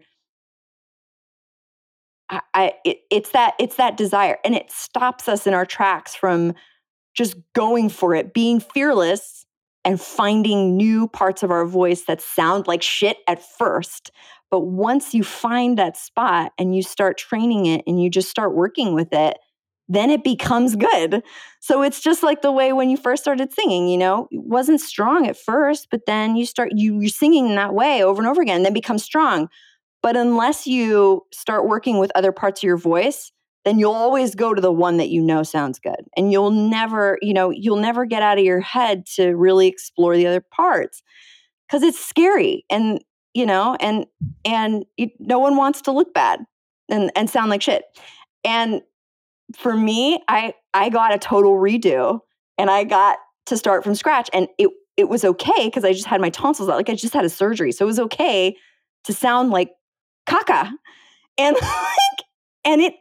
[2.55, 6.55] I, it, it's that it's that desire and it stops us in our tracks from
[7.15, 9.45] just going for it being fearless
[9.85, 14.13] and finding new parts of our voice that sound like shit at first
[14.51, 18.55] but once you find that spot and you start training it and you just start
[18.55, 19.37] working with it
[19.89, 21.23] then it becomes good.
[21.61, 24.81] So it's just like the way when you first started singing, you know, it wasn't
[24.81, 28.29] strong at first, but then you start you you're singing in that way over and
[28.29, 29.49] over again, and then becomes strong.
[30.03, 33.31] But unless you start working with other parts of your voice,
[33.65, 36.05] then you'll always go to the one that you know sounds good.
[36.17, 40.17] And you'll never, you know, you'll never get out of your head to really explore
[40.17, 41.03] the other parts
[41.69, 43.03] because it's scary and,
[43.35, 44.07] you know, and,
[44.45, 46.41] and you, no one wants to look bad
[46.89, 47.85] and, and sound like shit.
[48.45, 48.83] And
[49.57, 52.21] for me, I, I got a total redo
[52.59, 56.07] and I got to start from scratch and it, it was okay because I just
[56.07, 56.77] had my tonsils out.
[56.77, 57.73] Like I just had a surgery.
[57.73, 58.57] So it was okay
[59.05, 59.71] to sound like
[60.29, 60.71] caca.
[61.39, 62.27] And like,
[62.65, 62.95] and it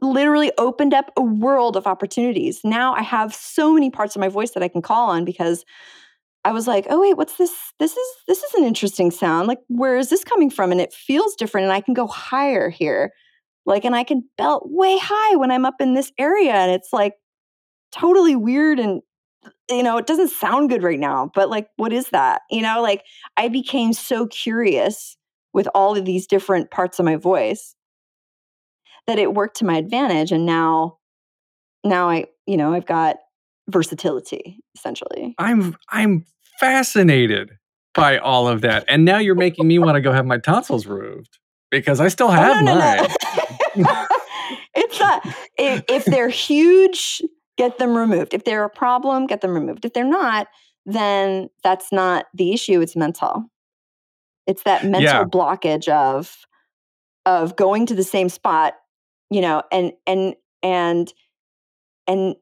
[0.00, 2.60] literally opened up a world of opportunities.
[2.64, 5.64] Now I have so many parts of my voice that I can call on because
[6.44, 7.52] I was like, "Oh wait, what's this?
[7.78, 9.46] This is this is an interesting sound.
[9.46, 12.68] Like where is this coming from?" And it feels different and I can go higher
[12.68, 13.12] here.
[13.64, 16.92] Like and I can belt way high when I'm up in this area and it's
[16.92, 17.14] like
[17.92, 19.02] totally weird and
[19.68, 22.42] you know, it doesn't sound good right now, but like what is that?
[22.50, 23.04] You know, like
[23.36, 25.16] I became so curious
[25.52, 27.74] with all of these different parts of my voice
[29.06, 30.98] that it worked to my advantage and now
[31.84, 33.16] now i you know i've got
[33.68, 36.24] versatility essentially i'm i'm
[36.60, 37.52] fascinated
[37.94, 40.86] by all of that and now you're making me want to go have my tonsils
[40.86, 41.38] removed
[41.70, 43.02] because i still oh, have oh, no, mine no,
[43.36, 43.41] no.
[44.74, 45.22] it's not
[45.58, 47.22] if, if they're huge
[47.58, 48.34] get them removed.
[48.34, 49.84] If they're a problem get them removed.
[49.84, 50.48] If they're not
[50.84, 53.44] then that's not the issue it's mental.
[54.46, 55.24] It's that mental yeah.
[55.24, 56.36] blockage of
[57.24, 58.74] of going to the same spot
[59.30, 61.12] you know and and and
[62.06, 62.36] and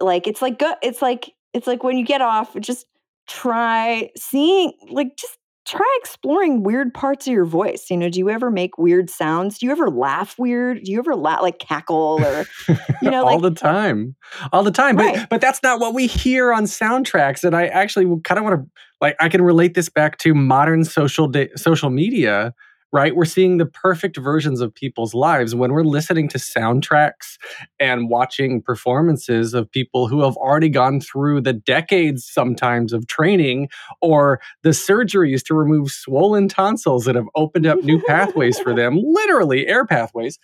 [0.00, 2.86] like it's like good it's like it's like when you get off just
[3.28, 5.38] try seeing like just
[5.70, 9.58] try exploring weird parts of your voice you know do you ever make weird sounds?
[9.58, 10.82] Do you ever laugh weird?
[10.84, 12.46] Do you ever laugh like cackle or
[13.02, 14.16] you know all like, the time.
[14.52, 15.14] All the time right.
[15.14, 18.60] but but that's not what we hear on soundtracks and i actually kind of want
[18.60, 22.54] to like i can relate this back to modern social de- social media
[22.92, 23.14] right?
[23.14, 27.38] We're seeing the perfect versions of people's lives when we're listening to soundtracks
[27.78, 33.68] and watching performances of people who have already gone through the decades sometimes of training
[34.00, 39.00] or the surgeries to remove swollen tonsils that have opened up new pathways for them,
[39.02, 40.38] literally air pathways.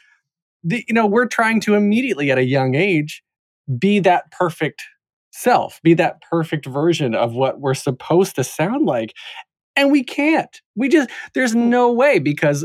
[0.63, 3.23] The, you know, we're trying to immediately at a young age
[3.79, 4.85] be that perfect
[5.37, 9.15] self, be that perfect version of what we're supposed to sound like
[9.77, 10.61] and we can't.
[10.75, 12.65] We just there's no way because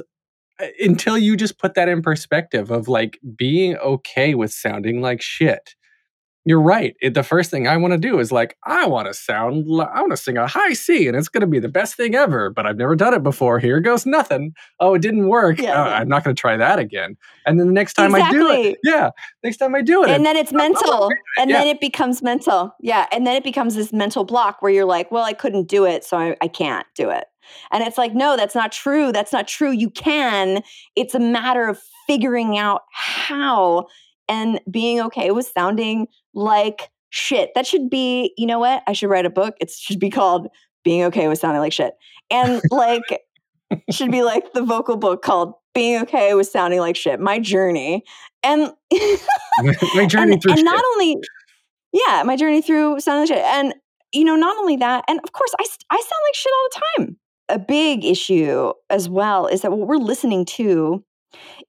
[0.59, 5.21] uh, until you just put that in perspective of like being okay with sounding like
[5.21, 5.75] shit
[6.43, 6.95] you're right.
[7.01, 10.01] It, the first thing I want to do is like, I want to sound, I
[10.01, 12.49] want to sing a high C and it's going to be the best thing ever,
[12.49, 13.59] but I've never done it before.
[13.59, 14.55] Here goes nothing.
[14.79, 15.59] Oh, it didn't work.
[15.59, 17.15] Yeah, oh, I'm not going to try that again.
[17.45, 18.39] And then the next time exactly.
[18.39, 19.09] I do it, yeah,
[19.43, 20.09] next time I do it.
[20.09, 21.09] And then it's mental.
[21.37, 21.59] And yeah.
[21.59, 22.73] then it becomes mental.
[22.79, 23.07] Yeah.
[23.11, 26.03] And then it becomes this mental block where you're like, well, I couldn't do it,
[26.03, 27.25] so I, I can't do it.
[27.71, 29.11] And it's like, no, that's not true.
[29.11, 29.71] That's not true.
[29.71, 30.63] You can.
[30.95, 33.87] It's a matter of figuring out how
[34.31, 37.51] and being okay with sounding like shit.
[37.53, 38.81] That should be, you know what?
[38.87, 39.55] I should write a book.
[39.59, 40.47] It should be called
[40.83, 41.93] Being Okay with Sounding Like Shit.
[42.31, 43.03] And like,
[43.91, 48.05] should be like the vocal book called Being Okay with Sounding Like Shit, My Journey.
[48.41, 48.71] And
[49.93, 50.65] my journey and, through and shit.
[50.65, 51.17] not only,
[51.91, 53.45] yeah, my journey through sounding like shit.
[53.45, 53.75] And,
[54.13, 56.81] you know, not only that, and of course, I, I sound like shit all the
[56.97, 57.17] time.
[57.49, 61.03] A big issue as well is that what we're listening to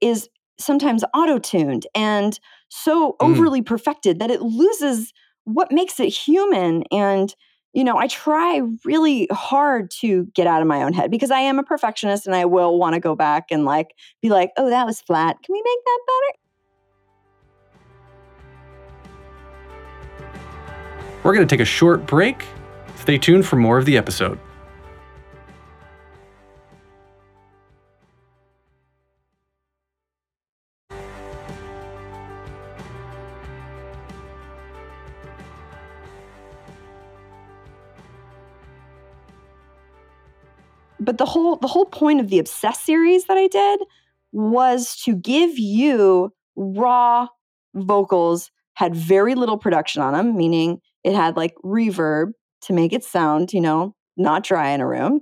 [0.01, 0.29] is
[0.63, 2.39] sometimes auto tuned and
[2.69, 3.17] so mm.
[3.21, 3.67] overly mm.
[3.67, 5.13] perfected that it loses
[5.45, 6.85] what makes it human.
[6.91, 7.35] And,
[7.73, 11.41] you know, I try really hard to get out of my own head because I
[11.41, 14.71] am a perfectionist and I will want to go back and like be like, oh,
[14.71, 15.37] that was flat.
[15.43, 16.39] Can we make that better?
[21.23, 22.45] We're going to take a short break.
[22.97, 24.39] Stay tuned for more of the episode.
[41.05, 43.81] But the whole the whole point of the obsess series that I did
[44.33, 47.29] was to give you raw
[47.75, 52.33] vocals had very little production on them, meaning it had like reverb
[52.63, 55.21] to make it sound, you know, not dry in a room.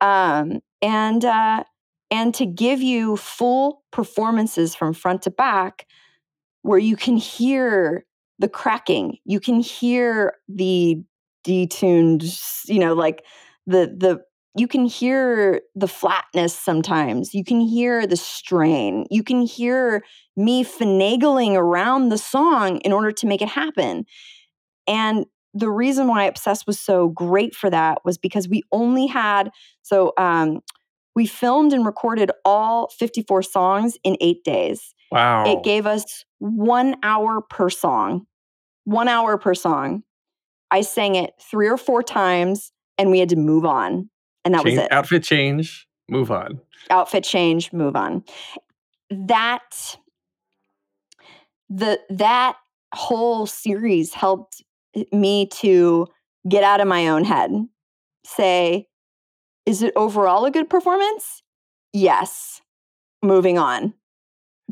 [0.00, 1.64] Um, and uh,
[2.10, 5.86] and to give you full performances from front to back
[6.62, 8.04] where you can hear
[8.38, 11.02] the cracking, you can hear the
[11.44, 13.24] detuned, you know, like
[13.66, 14.20] the the
[14.56, 17.34] you can hear the flatness sometimes.
[17.34, 19.06] You can hear the strain.
[19.10, 20.02] You can hear
[20.36, 24.06] me finagling around the song in order to make it happen.
[24.88, 29.50] And the reason why Obsessed was so great for that was because we only had,
[29.82, 30.60] so um,
[31.14, 34.94] we filmed and recorded all 54 songs in eight days.
[35.12, 35.44] Wow.
[35.46, 38.26] It gave us one hour per song,
[38.84, 40.02] one hour per song.
[40.70, 44.08] I sang it three or four times and we had to move on.
[44.44, 44.92] And that Change- was it.
[44.92, 46.60] Outfit change, move on.
[46.90, 48.24] Outfit change, move on.
[49.10, 49.96] That
[51.68, 52.56] the that
[52.94, 54.62] whole series helped
[55.12, 56.06] me to
[56.48, 57.50] get out of my own head.
[58.24, 58.86] Say,
[59.66, 61.42] is it overall a good performance?
[61.92, 62.60] Yes.
[63.22, 63.94] Moving on.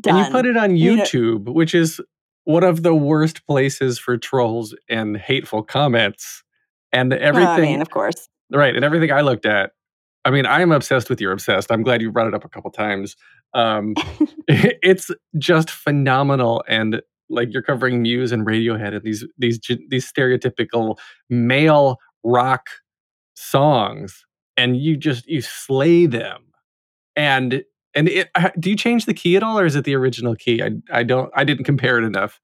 [0.01, 0.15] Done.
[0.17, 2.01] And you put it on You know- YouTube, which is
[2.45, 6.43] one of the worst places for trolls and hateful comments.
[6.91, 8.27] And oh, Well, everything, I mean, of course.
[8.51, 8.75] Right?
[8.75, 9.71] And everything I looked at.
[10.25, 11.71] I mean, I am obsessed with You're Obsessed.
[11.71, 13.15] I'm glad you brought it up a couple times.
[13.53, 13.95] Um,
[14.47, 20.97] it's just phenomenal, and like you're covering Muse and Radiohead and these these these stereotypical
[21.29, 22.67] male rock
[23.35, 24.25] songs,
[24.57, 26.43] and you just you slay them.
[27.15, 27.63] And
[27.95, 30.35] and it, uh, do you change the key at all, or is it the original
[30.35, 30.61] key?
[30.61, 32.39] I I don't I didn't compare it enough.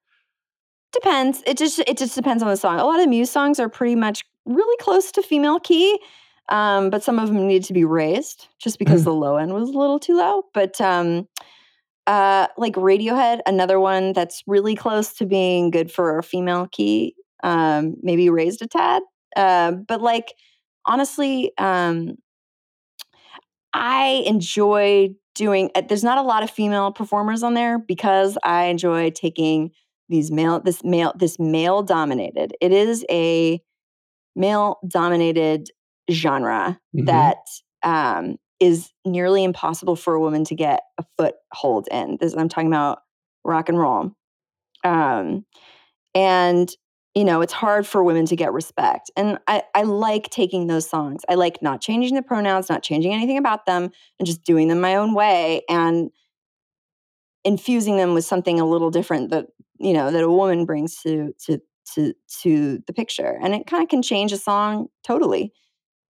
[0.91, 1.43] Depends.
[1.45, 2.79] It just it just depends on the song.
[2.79, 5.99] A lot of Muse songs are pretty much really close to female key,
[6.49, 9.05] um, but some of them needed to be raised just because Mhm.
[9.05, 10.43] the low end was a little too low.
[10.53, 11.27] But um,
[12.07, 17.15] uh, like Radiohead, another one that's really close to being good for a female key,
[17.43, 19.03] um, maybe raised a tad.
[19.35, 20.33] Uh, but like
[20.85, 22.15] honestly, um,
[23.73, 25.69] I enjoy doing.
[25.75, 29.71] uh, There's not a lot of female performers on there because I enjoy taking
[30.07, 32.53] these male this male this male dominated.
[32.61, 33.61] It is a
[34.35, 35.69] male dominated
[36.11, 37.05] genre Mhm.
[37.05, 37.37] that
[37.83, 42.17] um, is nearly impossible for a woman to get a foothold in.
[42.19, 42.99] This I'm talking about
[43.43, 44.11] rock and roll,
[44.83, 45.45] um,
[46.15, 46.69] and
[47.15, 49.11] you know it's hard for women to get respect.
[49.17, 51.23] And I, I like taking those songs.
[51.29, 54.81] I like not changing the pronouns, not changing anything about them, and just doing them
[54.81, 56.11] my own way and
[57.43, 59.47] infusing them with something a little different that
[59.79, 61.59] you know that a woman brings to to
[61.93, 65.51] to to the picture and it kind of can change a song totally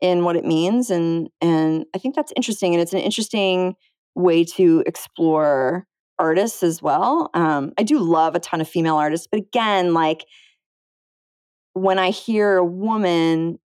[0.01, 3.75] in what it means and and i think that's interesting and it's an interesting
[4.15, 5.85] way to explore
[6.17, 10.25] artists as well um, i do love a ton of female artists but again like
[11.73, 13.59] when i hear a woman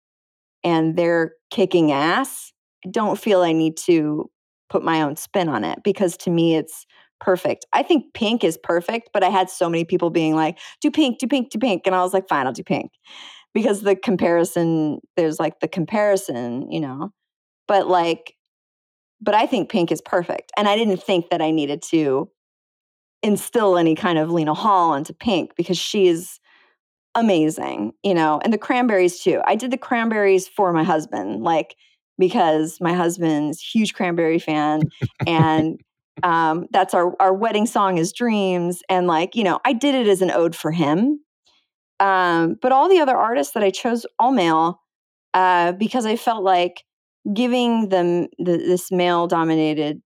[0.64, 2.52] and they're kicking ass
[2.84, 4.30] i don't feel i need to
[4.70, 6.86] put my own spin on it because to me it's
[7.20, 7.66] perfect.
[7.72, 11.18] I think pink is perfect, but I had so many people being like, do pink,
[11.18, 11.82] do pink, do pink.
[11.86, 12.90] And I was like, fine, I'll do pink.
[13.54, 17.12] Because the comparison, there's like the comparison, you know.
[17.66, 18.34] But like,
[19.20, 20.52] but I think pink is perfect.
[20.56, 22.30] And I didn't think that I needed to
[23.22, 26.38] instill any kind of Lena Hall into pink because she's
[27.14, 29.40] amazing, you know, and the cranberries too.
[29.44, 31.74] I did the cranberries for my husband, like
[32.16, 34.82] because my husband's huge cranberry fan
[35.26, 35.80] and
[36.22, 40.06] um, that's our our wedding song is dreams and like you know i did it
[40.06, 41.20] as an ode for him.
[42.00, 44.80] Um, but all the other artists that i chose all male
[45.34, 46.84] uh, because i felt like
[47.32, 50.00] giving them the, this male dominated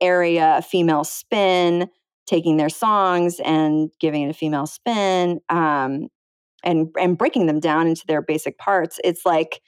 [0.00, 1.88] area a female spin
[2.26, 6.08] taking their songs and giving it a female spin um,
[6.62, 9.60] and and breaking them down into their basic parts it's like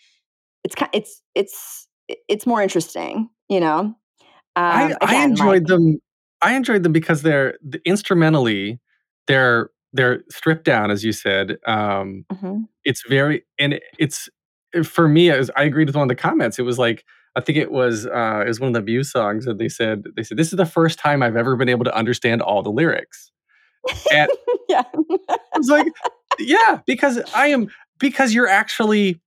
[0.65, 1.89] it's it's it's
[2.29, 3.95] it's more interesting you know
[4.57, 5.99] um, I again, like- enjoyed them.
[6.43, 8.81] I enjoyed them because they're the, instrumentally
[9.27, 11.59] they're they're stripped down, as you said.
[11.67, 12.69] Um, Mhm.
[12.85, 14.29] it's very and it- it's
[14.85, 15.31] for me.
[15.31, 16.59] As I agreed with one of the comments.
[16.59, 17.05] It was like
[17.37, 20.05] I think it was uh, it was one of the Muse songs, that they said
[20.17, 22.71] they said this is the first time I've ever been able to understand all the
[22.71, 23.31] lyrics.
[24.13, 24.29] And
[24.69, 24.83] yeah.
[24.95, 25.87] I was like,
[26.39, 29.21] yeah, because I am because you're actually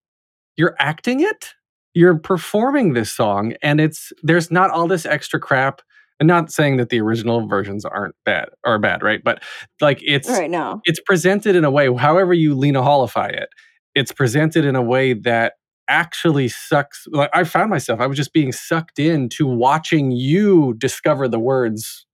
[0.57, 1.53] you're acting it.
[1.93, 5.81] You're performing this song, and it's there's not all this extra crap.
[6.19, 9.21] And not saying that the original versions aren't bad or bad, right?
[9.21, 9.43] But
[9.81, 10.79] like it's right now.
[10.85, 13.49] it's presented in a way, however you Lena Hallify it,
[13.95, 15.53] it's presented in a way that
[15.89, 17.07] actually sucks.
[17.11, 22.05] Like I found myself, I was just being sucked into watching you discover the words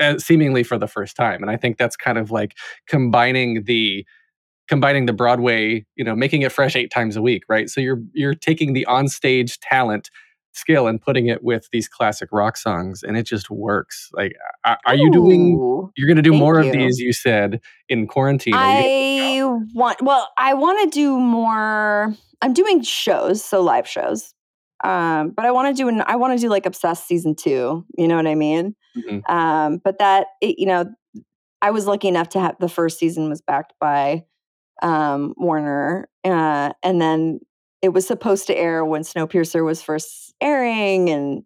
[0.00, 1.42] uh, seemingly for the first time.
[1.42, 2.54] And I think that's kind of like
[2.86, 4.06] combining the
[4.68, 7.68] combining the Broadway, you know, making it fresh eight times a week, right?
[7.70, 10.10] So you're you're taking the onstage talent
[10.52, 14.08] skill and putting it with these classic rock songs, and it just works.
[14.14, 14.32] Like,
[14.64, 15.54] are, are you doing?
[15.56, 15.92] Ooh.
[15.96, 16.66] You're going to do more you.
[16.68, 18.54] of these, you said, in quarantine.
[18.54, 22.14] Are you gonna- I want well, I want to do more.
[22.42, 24.32] I'm doing shows, so live shows.
[24.84, 27.84] Um, but I want to do an I want to do like Obsessed season two.
[27.96, 28.74] You know what I mean?
[28.96, 29.22] Mhm.
[29.28, 30.86] Um, but that it, you know,
[31.62, 34.24] I was lucky enough to have the first season was backed by
[34.82, 37.40] um, Warner, uh, and then
[37.82, 41.42] it was supposed to air when Snowpiercer was first airing, and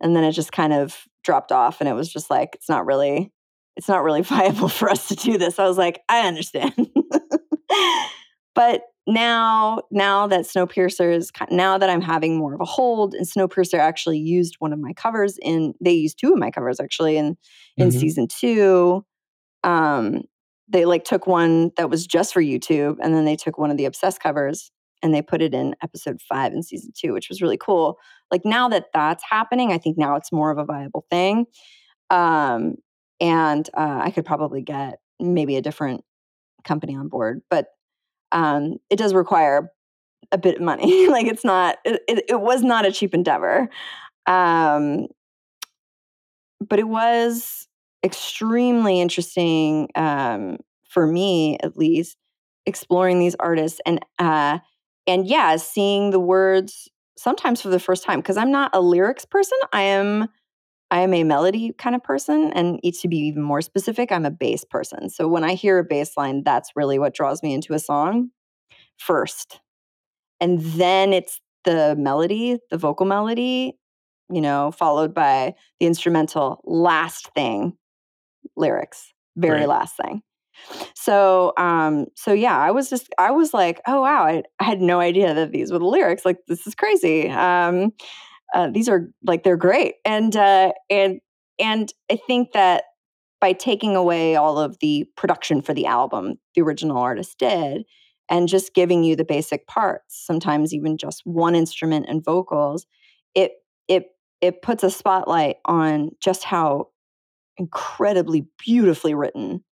[0.00, 2.86] and then it just kind of dropped off, and it was just like it's not
[2.86, 3.32] really
[3.76, 5.58] it's not really viable for us to do this.
[5.58, 6.74] I was like, I understand.
[8.54, 13.26] but now, now that Snowpiercer is now that I'm having more of a hold, and
[13.26, 17.16] Snowpiercer actually used one of my covers in they used two of my covers actually
[17.16, 17.36] in
[17.78, 17.92] in Mhm.
[18.00, 19.04] season two.
[19.64, 20.22] Um,
[20.68, 23.76] they like took one that was just for YouTube, and then they took one of
[23.76, 24.70] the Obsessed covers
[25.02, 27.98] and they put it in episode five in season two, which was really cool.
[28.30, 31.46] Like now that that's happening, I think now it's more of a viable thing.
[32.10, 32.74] Um,
[33.20, 36.04] and uh, I could probably get maybe a different
[36.64, 37.66] company on board, but
[38.32, 39.70] um, it does require
[40.32, 41.08] a bit of money.
[41.10, 43.68] like it's not, it, it, it was not a cheap endeavor.
[44.26, 45.06] Um,
[46.60, 47.67] but it was
[48.04, 52.16] extremely interesting um, for me, at least,
[52.66, 54.58] exploring these artists and uh,
[55.06, 59.24] and yeah, seeing the words sometimes for the first time because I'm not a lyrics
[59.24, 59.58] person.
[59.72, 60.28] I am
[60.90, 64.30] I am a melody kind of person, and to be even more specific, I'm a
[64.30, 65.10] bass person.
[65.10, 68.30] So when I hear a bass line, that's really what draws me into a song
[68.98, 69.60] first,
[70.40, 73.78] and then it's the melody, the vocal melody,
[74.30, 76.60] you know, followed by the instrumental.
[76.64, 77.76] Last thing,
[78.56, 79.68] lyrics, very Right.
[79.68, 80.22] last thing.
[80.94, 84.80] So, um, so yeah, I was just, I was like, oh wow, I, I had
[84.80, 86.24] no idea that these were the lyrics.
[86.24, 87.28] Like, this is crazy.
[87.28, 87.92] Um,
[88.54, 91.20] uh, these are like they're great, and uh, and
[91.58, 92.84] and I think that
[93.40, 97.84] by taking away all of the production for the album, the original artist did,
[98.28, 102.86] and just giving you the basic parts, sometimes even just one instrument and vocals,
[103.34, 103.52] it
[103.86, 104.06] it
[104.40, 106.88] it puts a spotlight on just how
[107.58, 109.62] incredibly beautifully written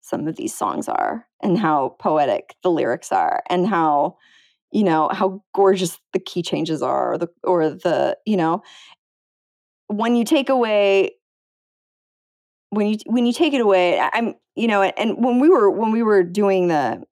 [0.00, 4.16] some of these songs are and how poetic the lyrics are and how
[4.72, 8.62] you know how gorgeous the key changes are or the or the you know
[9.88, 11.12] when you take away
[12.70, 15.90] when you when you take it away i'm you know and when we were when
[15.90, 17.02] we were doing the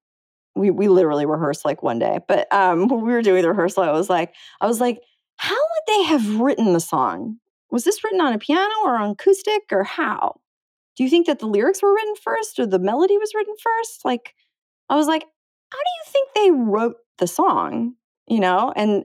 [0.54, 3.82] we we literally rehearsed like one day but um when we were doing the rehearsal
[3.82, 5.00] i was like i was like
[5.36, 7.38] how would they have written the song
[7.70, 10.40] was this written on a piano or on acoustic or how?
[10.96, 14.04] Do you think that the lyrics were written first or the melody was written first?
[14.04, 14.34] Like
[14.88, 15.24] i was like
[15.70, 17.94] how do you think they wrote the song?
[18.26, 19.04] You know and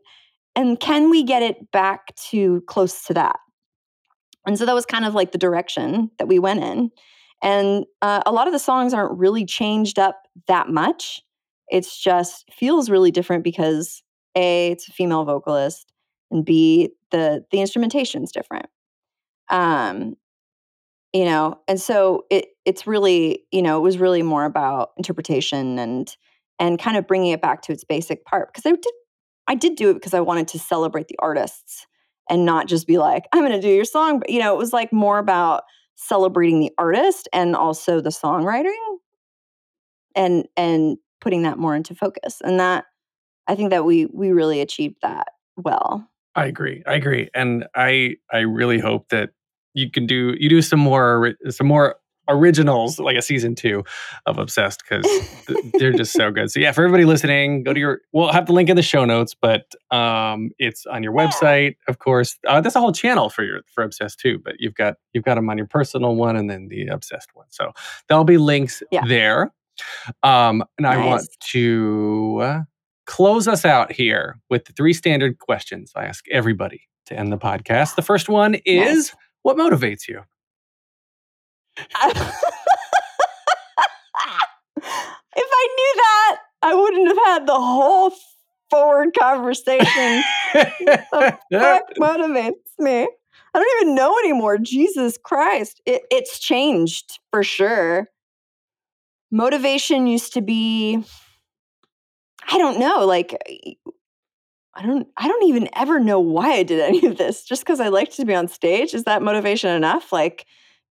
[0.55, 3.39] and can we get it back to close to that?
[4.45, 6.91] And so that was kind of like the direction that we went in.
[7.41, 11.21] And uh, a lot of the songs aren't really changed up that much.
[11.69, 14.03] It's just feels really different because
[14.35, 15.92] a it's a female vocalist
[16.33, 18.67] and b the the instrumentation's different.
[19.49, 20.15] Um
[21.13, 25.79] you know and so it it's really you know it was really more about interpretation
[25.79, 26.17] and
[26.59, 28.93] and kind of bringing it back to its basic part because i did
[29.47, 31.85] i did do it because i wanted to celebrate the artists
[32.29, 34.57] and not just be like i'm going to do your song but you know it
[34.57, 35.63] was like more about
[35.95, 38.73] celebrating the artist and also the songwriting
[40.15, 42.85] and and putting that more into focus and that
[43.47, 45.27] i think that we we really achieved that
[45.57, 46.83] well I agree.
[46.87, 49.31] I agree, and I I really hope that
[49.73, 51.95] you can do you do some more some more
[52.29, 53.83] originals like a season two
[54.25, 55.05] of Obsessed because
[55.73, 56.49] they're just so good.
[56.49, 57.99] So yeah, for everybody listening, go to your.
[58.13, 61.99] We'll have the link in the show notes, but um, it's on your website, of
[61.99, 62.37] course.
[62.47, 64.39] Uh, that's a whole channel for your for Obsessed too.
[64.39, 67.47] But you've got you've got them on your personal one and then the Obsessed one.
[67.49, 67.73] So
[68.07, 69.01] there'll be links Yeah.
[69.05, 69.53] there.
[70.21, 72.59] Um, and I want to uh,
[73.05, 77.37] close us out here with the three standard questions I ask everybody to end the
[77.37, 77.95] podcast.
[77.95, 79.15] The first one is Nice.
[79.41, 80.21] what motivates you?
[81.77, 81.87] if
[85.35, 88.11] I knew that, I wouldn't have had the whole
[88.69, 90.23] forward conversation.
[90.53, 91.03] the
[91.51, 93.07] fuck motivates me?
[93.55, 94.57] I don't even know anymore.
[94.57, 95.81] Jesus Christ.
[95.85, 98.07] It, it's changed for sure.
[99.31, 101.03] Motivation used to be,
[102.49, 103.37] I don't know, like
[104.75, 107.43] I don't I don't even ever know why I did any of this.
[107.43, 108.93] Just because I liked to be on stage.
[108.93, 110.11] Is that motivation enough?
[110.11, 110.45] Like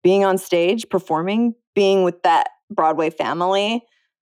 [0.03, 3.83] being on stage, performing, being with that Broadway family.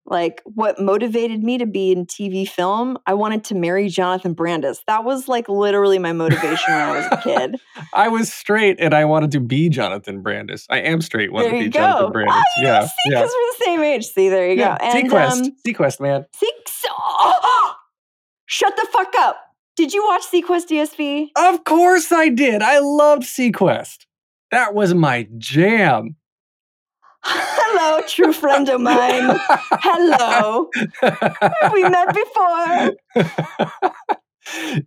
[0.05, 4.83] Like what motivated me to be in TV film, I wanted to marry Jonathan Brandis.
[4.89, 7.61] That was like literally my motivation when I was a kid.
[7.95, 10.67] I was straight and I wanted to be Jonathan Brandis.
[10.69, 12.11] I am straight, wanted there to be Jonathan go.
[12.11, 12.43] Brandis.
[12.59, 13.21] You yeah, see, yeah.
[13.21, 14.07] because we're the same age.
[14.07, 14.77] See, there you yeah.
[14.79, 14.85] go.
[14.87, 16.27] And seaQuest, um, seaQuest, man.
[16.35, 16.53] Seek-
[18.47, 19.37] shut the fuck up.
[19.77, 21.29] Did you watch seaQuest DSV?
[21.37, 22.61] Of course I did.
[22.61, 24.07] I loved seaQuest.
[24.51, 26.17] That was my jam.
[27.25, 29.39] Hello, true friend of mine.
[29.81, 30.69] Hello.
[31.01, 32.93] Have we met before?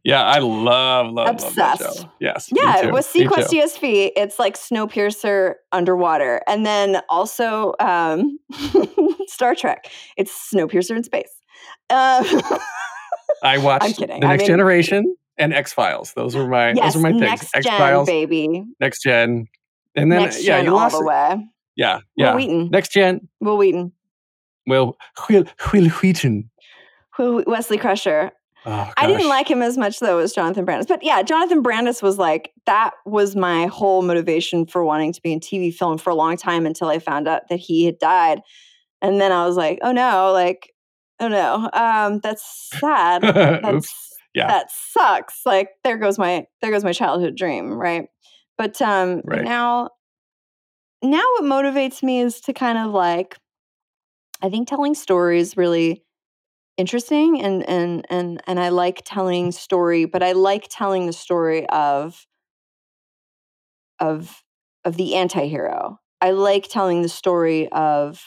[0.03, 1.57] Yeah, I love, love, Obsessed.
[1.57, 2.09] love that show.
[2.19, 2.49] Yes.
[2.53, 4.11] Yeah, with seaQuest too.
[4.15, 8.37] It's like Snowpiercer underwater, and then also um,
[9.27, 9.89] Star Trek.
[10.17, 11.31] It's Snowpiercer in space.
[11.89, 12.23] Uh,
[13.43, 14.19] I watched kidding.
[14.19, 16.11] The I Next mean- Generation and X Files.
[16.13, 17.49] Those were my yes, those were my things.
[17.53, 18.65] X Files, baby.
[18.81, 19.47] Next Gen,
[19.95, 21.47] and then next yeah, gen you all lost the
[21.77, 21.99] way.
[22.15, 22.35] Yeah, Will.
[22.37, 22.69] Wheaton.
[22.71, 23.27] Next Gen.
[23.41, 23.91] Wil Wheaton.
[24.67, 24.97] Will
[25.29, 26.49] Will Wil Wheaton.
[27.17, 28.31] Will- Wesley Crusher.
[28.67, 30.87] Oh, I didn't like him as much though as Jonathan Brandis.
[30.87, 35.31] But yeah, Jonathan Brandis was like, that was my whole motivation for wanting to be
[35.31, 38.41] in TV film for a long time until I found out that he had died.
[39.03, 40.73] And then I was like, oh no, like,
[41.19, 43.21] oh no, um, that's sad.
[43.63, 43.93] That's
[44.33, 44.47] Yeah.
[44.47, 45.41] that sucks.
[45.45, 48.07] Like there goes my there goes my childhood dream, right?
[48.57, 49.43] But um Right.
[49.43, 49.91] now
[51.03, 53.37] now what motivates me is to kind of like
[54.41, 56.03] I think telling stories really
[56.77, 61.67] interesting and and and and I like telling story, but I like telling the story
[61.69, 62.25] of
[63.99, 64.43] of
[64.83, 65.99] of the anti-hero.
[66.21, 68.21] I like telling the story of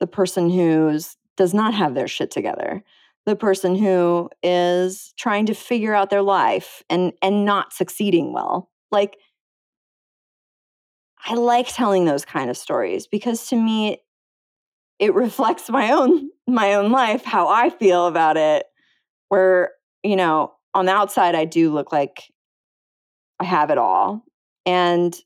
[0.00, 2.82] the person who's does not have their shit together.
[3.26, 8.70] The person who is trying to figure out their life and and not succeeding well.
[8.90, 9.16] Like
[11.26, 13.98] I like telling those kind of stories because to me
[14.98, 18.66] it reflects my own my own life, how I feel about it.
[19.28, 19.72] Where,
[20.02, 22.24] you know, on the outside I do look like
[23.40, 24.24] I have it all.
[24.66, 25.18] And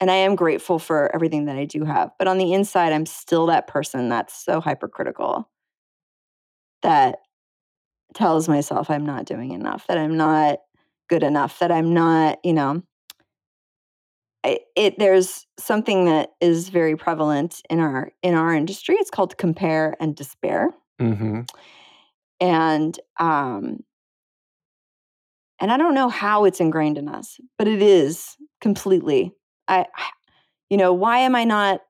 [0.00, 2.10] and I am grateful for everything that I do have.
[2.18, 5.48] But on the inside, I'm still that person that's so hypercritical
[6.82, 7.18] that
[8.12, 10.58] tells myself I'm not doing enough, that I'm not
[11.08, 12.82] good enough, that I'm not, you know,
[14.44, 18.96] It there's something that is very prevalent in our in our industry.
[18.98, 20.70] It's called compare and despair.
[20.98, 21.42] hmm
[22.40, 23.84] And um
[25.60, 29.32] and I don't know how it's ingrained in us, but it is completely.
[29.68, 29.86] I
[30.70, 31.82] you know, why am I not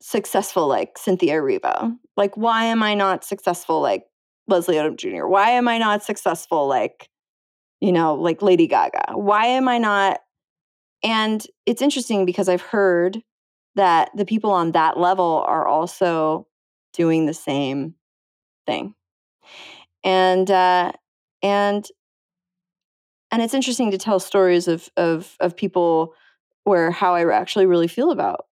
[0.00, 1.96] successful like Cynthia Erivo?
[2.16, 4.06] Like why am I not successful like
[4.48, 5.26] Leslie Odom Jr.?
[5.26, 7.08] Why am I not successful like
[7.80, 9.12] you know, like Lady Gaga?
[9.12, 10.18] Why am I not
[11.02, 13.22] and it's interesting because I've heard
[13.76, 16.46] that the people on that level are also
[16.94, 17.94] doing the same
[18.66, 18.94] thing.
[20.04, 20.92] And uh
[21.42, 21.86] and
[23.30, 26.14] and it's interesting to tell stories of of of people
[26.64, 28.46] where how I actually really feel about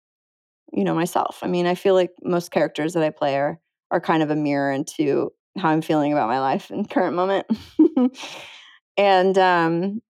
[0.72, 1.40] you know myself.
[1.42, 4.36] I mean, I feel like most characters that I play are are kind of a
[4.36, 7.46] mirror into how I'm feeling about my life in current moment.
[8.96, 10.02] and um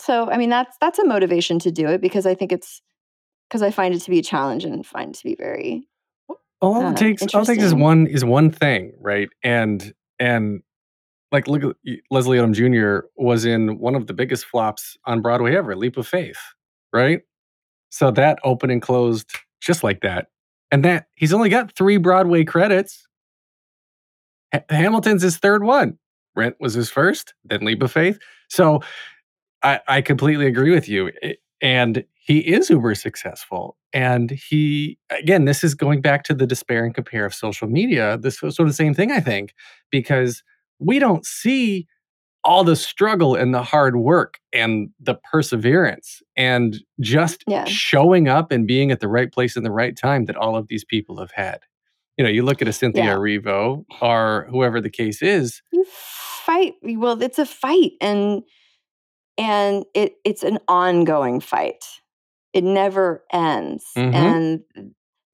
[0.00, 2.82] so I mean that's that's a motivation to do it because I think it's
[3.48, 5.88] because I find it to be a challenge and find it to be very
[6.60, 9.28] all Uh, it takes all it takes is one is one thing right?
[9.42, 10.62] And and
[11.30, 11.76] like look at
[12.10, 16.06] leslie odom jr was in one of the biggest flops on broadway ever leap of
[16.06, 16.38] faith
[16.92, 17.22] right?
[17.90, 19.30] So that opened and closed
[19.60, 20.28] just like that.
[20.70, 23.06] And that he's only got three broadway credits.
[24.52, 25.98] Ha- hamilton's his third one.
[26.34, 28.18] Rent was his first then leap of faith.
[28.48, 28.80] So
[29.62, 35.44] i i completely agree with you eh, and he is uber successful and he again
[35.44, 38.66] this is going back to the despair and compare of social media this was sort
[38.68, 39.54] of the same thing i think
[39.90, 40.42] because
[40.78, 41.86] we don't see
[42.44, 47.64] all the struggle and the hard work and the perseverance and just Yeah.
[47.66, 50.66] showing up and being at the right place in the right time that all of
[50.68, 51.60] these people have had
[52.16, 53.14] you know you look at a cynthia Yeah.
[53.14, 58.42] Erivo or whoever the case is you fight well it's a fight and
[59.38, 61.84] and it it's an ongoing fight.
[62.52, 64.14] It never ends Mhm.
[64.14, 64.60] and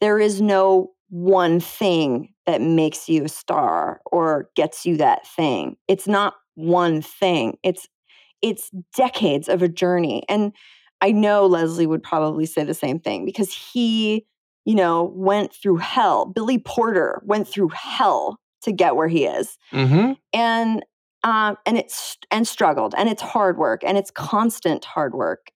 [0.01, 5.77] there is no one thing that makes you a star or gets you that thing.
[5.89, 7.59] It's not one thing.
[7.63, 7.87] It's
[8.43, 10.53] it's decades of a journey and
[11.01, 14.25] i know leslie would probably say the same thing because he
[14.65, 16.25] you know went through hell.
[16.27, 20.85] Billy porter went through hell to get where he is mm-hmm, and
[21.25, 25.51] um and it's and struggled and it's hard work and it's constant hard work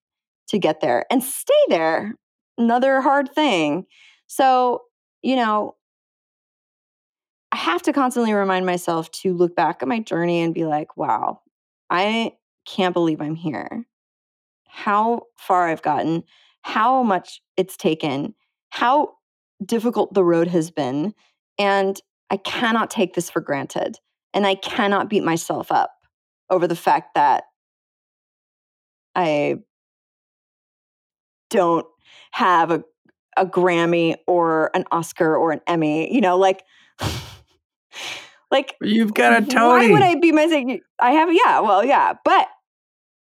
[0.49, 2.15] to get there and stay there
[2.59, 3.87] another hard thing.
[4.27, 4.83] So
[5.23, 5.77] you know
[7.53, 10.97] i have to constantly remind myself to look back at my journey and be like
[10.97, 11.41] wow
[11.91, 12.33] i
[12.67, 13.85] can't believe i'm here.
[14.69, 16.25] How far i've gotten
[16.63, 18.35] how much it's taken
[18.71, 19.15] how
[19.65, 21.15] difficult the road has been
[21.59, 22.01] and
[22.31, 23.99] i cannot take this for granted
[24.35, 25.93] and I cannot beat myself up
[26.51, 27.45] over the fact that
[29.15, 29.57] I
[31.51, 31.87] don't
[32.33, 32.85] have a
[33.37, 36.65] a Grammy or an Oscar or an Emmy, you know, like
[38.53, 39.87] Like You've got a Tony.
[39.87, 40.81] why would I be missing?
[41.01, 42.13] I have, yeah, well, yeah.
[42.23, 42.49] But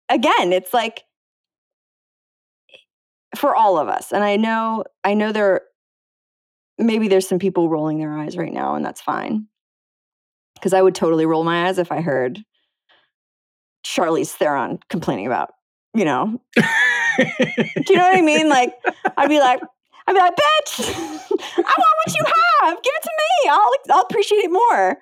[0.10, 1.04] again, it's like
[3.38, 4.12] for all of us.
[4.12, 5.62] And I know, I know there,
[6.80, 9.46] maybe there's some people rolling their eyes right now, and that's fine.
[10.64, 12.42] Because I would totally roll my eyes if I heard
[13.86, 15.52] Charlize Theron complaining about,
[15.94, 16.64] you know, do
[17.90, 18.48] you know what I mean?
[18.48, 18.74] Like,
[19.18, 19.60] I'd be like,
[20.08, 20.80] I'd be like, bitch,
[21.58, 22.24] I want what you
[22.62, 22.82] have.
[22.82, 23.50] Give it to me.
[23.50, 25.02] I'll I'll appreciate it more.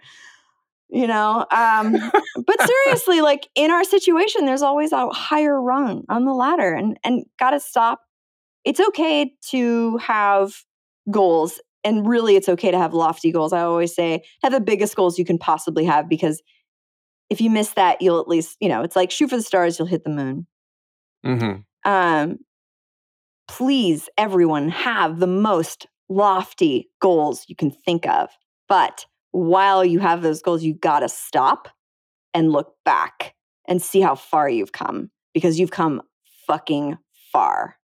[0.90, 2.12] You know, um,
[2.44, 6.98] but seriously, like in our situation, there's always a higher rung on the ladder, and
[7.04, 8.02] and gotta stop.
[8.66, 10.56] It's okay to have
[11.12, 13.54] goals, and really, it's okay to have lofty goals.
[13.54, 16.42] I always say, have the biggest goals you can possibly have, because
[17.30, 19.80] if you miss that, you'll at least, you know, it's like shoot for the stars,
[19.80, 20.48] you'll hit the moon
[21.24, 21.54] hmm
[21.84, 22.38] um,
[23.48, 28.30] please, everyone, have the most lofty goals you can think of.
[28.70, 31.68] But while you have those goals, you got to stop
[32.34, 33.36] and look back
[33.68, 36.02] and see how far you've come because you've come
[36.48, 36.98] fucking
[37.32, 37.78] far.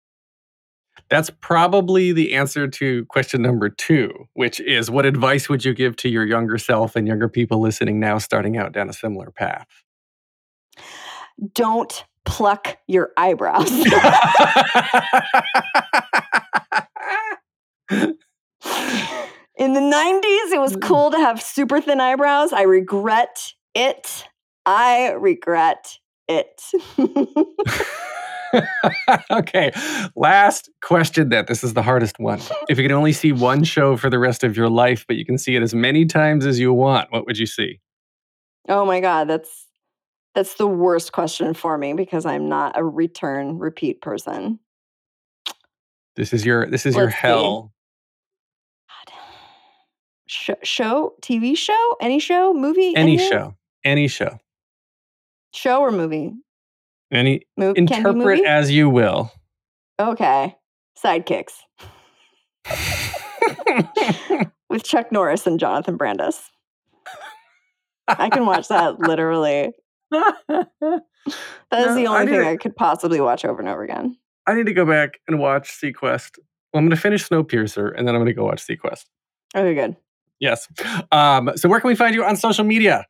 [1.09, 5.95] That's probably the answer to question number two, which is what advice would you give
[5.97, 9.67] to your younger self and younger people listening now starting out down a similar path?
[11.53, 13.71] Don't pluck your eyebrows.
[19.57, 20.79] In the 90s, it was hmm.
[20.81, 22.53] cool to have super thin eyebrows.
[22.53, 24.25] I regret it.
[24.65, 25.97] I regret
[26.27, 26.61] it.
[29.31, 29.71] okay,
[30.15, 31.45] last question then.
[31.47, 32.39] This is the hardest one.
[32.69, 35.25] If you could only see one show for the rest of your life, but you
[35.25, 37.79] can see it as many times as you want, what would you see?
[38.69, 39.65] oh my god, that's
[40.35, 44.59] that's the worst question for me because I'm not a return repeat person.
[46.15, 47.21] This is your this is your Let's see.
[47.21, 47.73] hell.
[50.27, 53.29] Sh- show, TV show, any show, movie, Any anything?
[53.31, 53.55] show.
[53.85, 54.37] Any show.
[55.53, 56.33] show or movie.
[57.11, 59.31] Any Mo- interpret as you will.
[59.99, 60.55] okay,
[61.01, 61.53] sidekicks
[64.69, 66.39] with Chuck Norris and Jonathan Brandis.
[68.07, 69.71] I can watch that literally.
[71.71, 73.83] That is No, the only need thing to- I could possibly watch over and over
[73.83, 74.17] again.
[74.45, 76.37] I need to go back and watch seaQuest.
[76.71, 79.03] Well, I'm going to finish Snowpiercer and then I'm going to go watch seaQuest.
[79.53, 79.97] Okay, good.
[80.39, 80.69] Yes.
[81.11, 83.05] Um, so where can we find you on social media?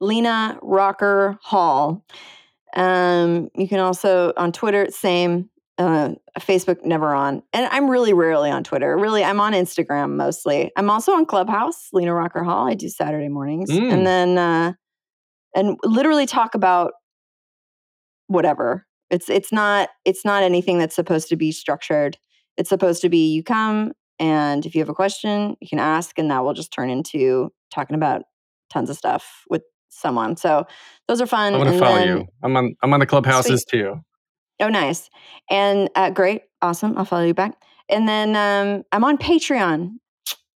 [0.00, 2.04] Lena Rocker Hall.
[2.74, 5.50] Um, you can also on Twitter, same.
[5.76, 7.42] Uh, Facebook, never on.
[7.52, 8.96] And I'm really rarely on Twitter.
[8.96, 10.70] Really, I'm on Instagram mostly.
[10.76, 12.68] I'm also on Clubhouse, Lena Rocker Hall.
[12.68, 13.92] I do Saturday mornings, Mm.
[13.92, 14.72] and then uh,
[15.56, 16.92] and literally talk about
[18.28, 18.86] whatever.
[19.10, 22.16] It's it's not it's not anything that's supposed to be structured.
[22.56, 26.18] It's supposed to be you come and if you have a question, you can ask,
[26.18, 28.22] and that will just turn into talking about
[28.72, 29.62] tons of stuff with
[29.94, 30.36] someone.
[30.36, 30.66] So
[31.08, 31.54] those are fun.
[31.54, 32.26] I'm going to follow then- you.
[32.42, 34.00] I'm on I'm on the clubhouses too.
[34.60, 35.10] Oh, nice.
[35.50, 36.42] And uh, great.
[36.62, 36.96] Awesome.
[36.96, 37.60] I'll follow you back.
[37.88, 39.96] And then um, I'm on Patreon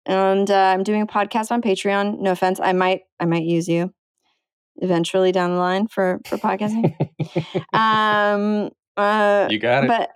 [0.06, 2.20] and uh, I'm doing a podcast on Patreon.
[2.20, 2.60] No offense.
[2.60, 3.94] I might, I might use you
[4.78, 6.94] eventually down the line for, for podcasting.
[7.74, 9.88] um, uh, you got it.
[9.88, 10.12] but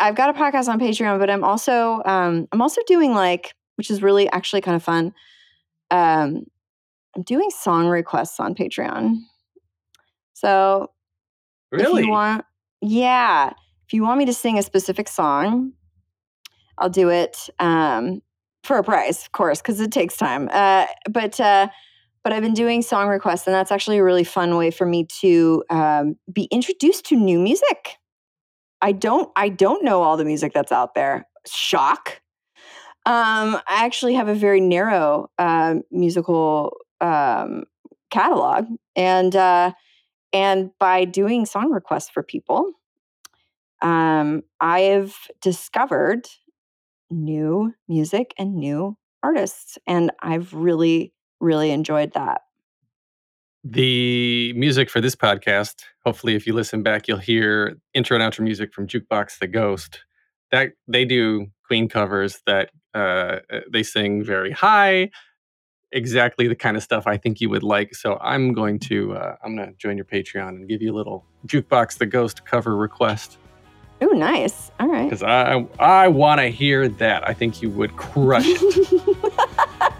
[0.00, 3.90] I've got a podcast on Patreon, but I'm also, um, I'm also doing like, which
[3.90, 5.14] is really actually kind of fun.
[5.90, 6.44] Um,
[7.16, 9.16] I'm doing song requests on Patreon.
[10.32, 10.90] So
[11.72, 12.04] if really?
[12.04, 12.44] you want,
[12.80, 13.52] yeah.
[13.86, 15.72] If you want me to sing a specific song,
[16.78, 18.22] I'll do it um,
[18.64, 20.48] for a price, of course, because it takes time.
[20.52, 21.68] Uh, but uh,
[22.22, 25.06] but I've been doing song requests, and that's actually a really fun way for me
[25.20, 27.96] to um, be introduced to new music.
[28.80, 31.26] I don't I don't know all the music that's out there.
[31.46, 32.20] Shock.
[33.06, 37.64] Um, I actually have a very narrow um musical um,
[38.10, 39.72] catalog, and uh,
[40.32, 42.72] and by doing song requests for people,
[43.82, 46.28] um, I have discovered
[47.10, 52.42] new music and new artists, and I've really, really enjoyed that.
[53.62, 58.40] the music for this podcast, hopefully if you listen back, you'll hear intro and outro
[58.40, 60.00] music from Jukebox the Ghost.
[60.50, 63.40] That they do Queen covers that uh,
[63.70, 65.10] they sing very high,
[65.92, 67.94] exactly the kind of stuff I think you would like.
[67.94, 70.96] So I'm going to uh, I'm going to join your Patreon and give you a
[70.96, 73.38] little Jukebox the Ghost cover request
[74.02, 74.70] Ooh, nice.
[74.80, 75.04] All right.
[75.04, 77.28] because I I want to hear that.
[77.28, 79.06] I think you would crush it.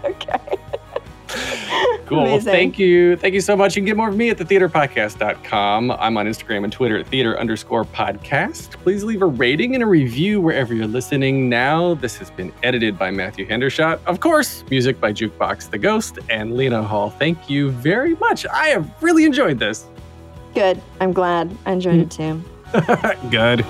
[2.11, 2.23] okay.
[2.25, 2.31] Cool.
[2.31, 3.15] Well, thank you.
[3.15, 3.75] Thank you so much.
[3.75, 5.91] You can get more of me at thetheaterpodcast.com.
[5.91, 8.71] I'm on Instagram and Twitter at theater underscore podcast.
[8.83, 11.95] Please leave a rating and a review wherever you're listening now.
[11.95, 13.99] This has been edited by Matthew Hendershot.
[14.05, 17.09] Of course, music by Jukebox the Ghost and Lena Hall.
[17.09, 18.45] Thank you very much.
[18.45, 19.87] I have really enjoyed this.
[20.53, 20.81] Good.
[20.99, 21.55] I'm glad.
[21.65, 22.43] I enjoyed it too.
[23.29, 23.65] Good.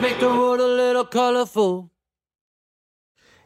[0.00, 1.90] make the world a little colorful.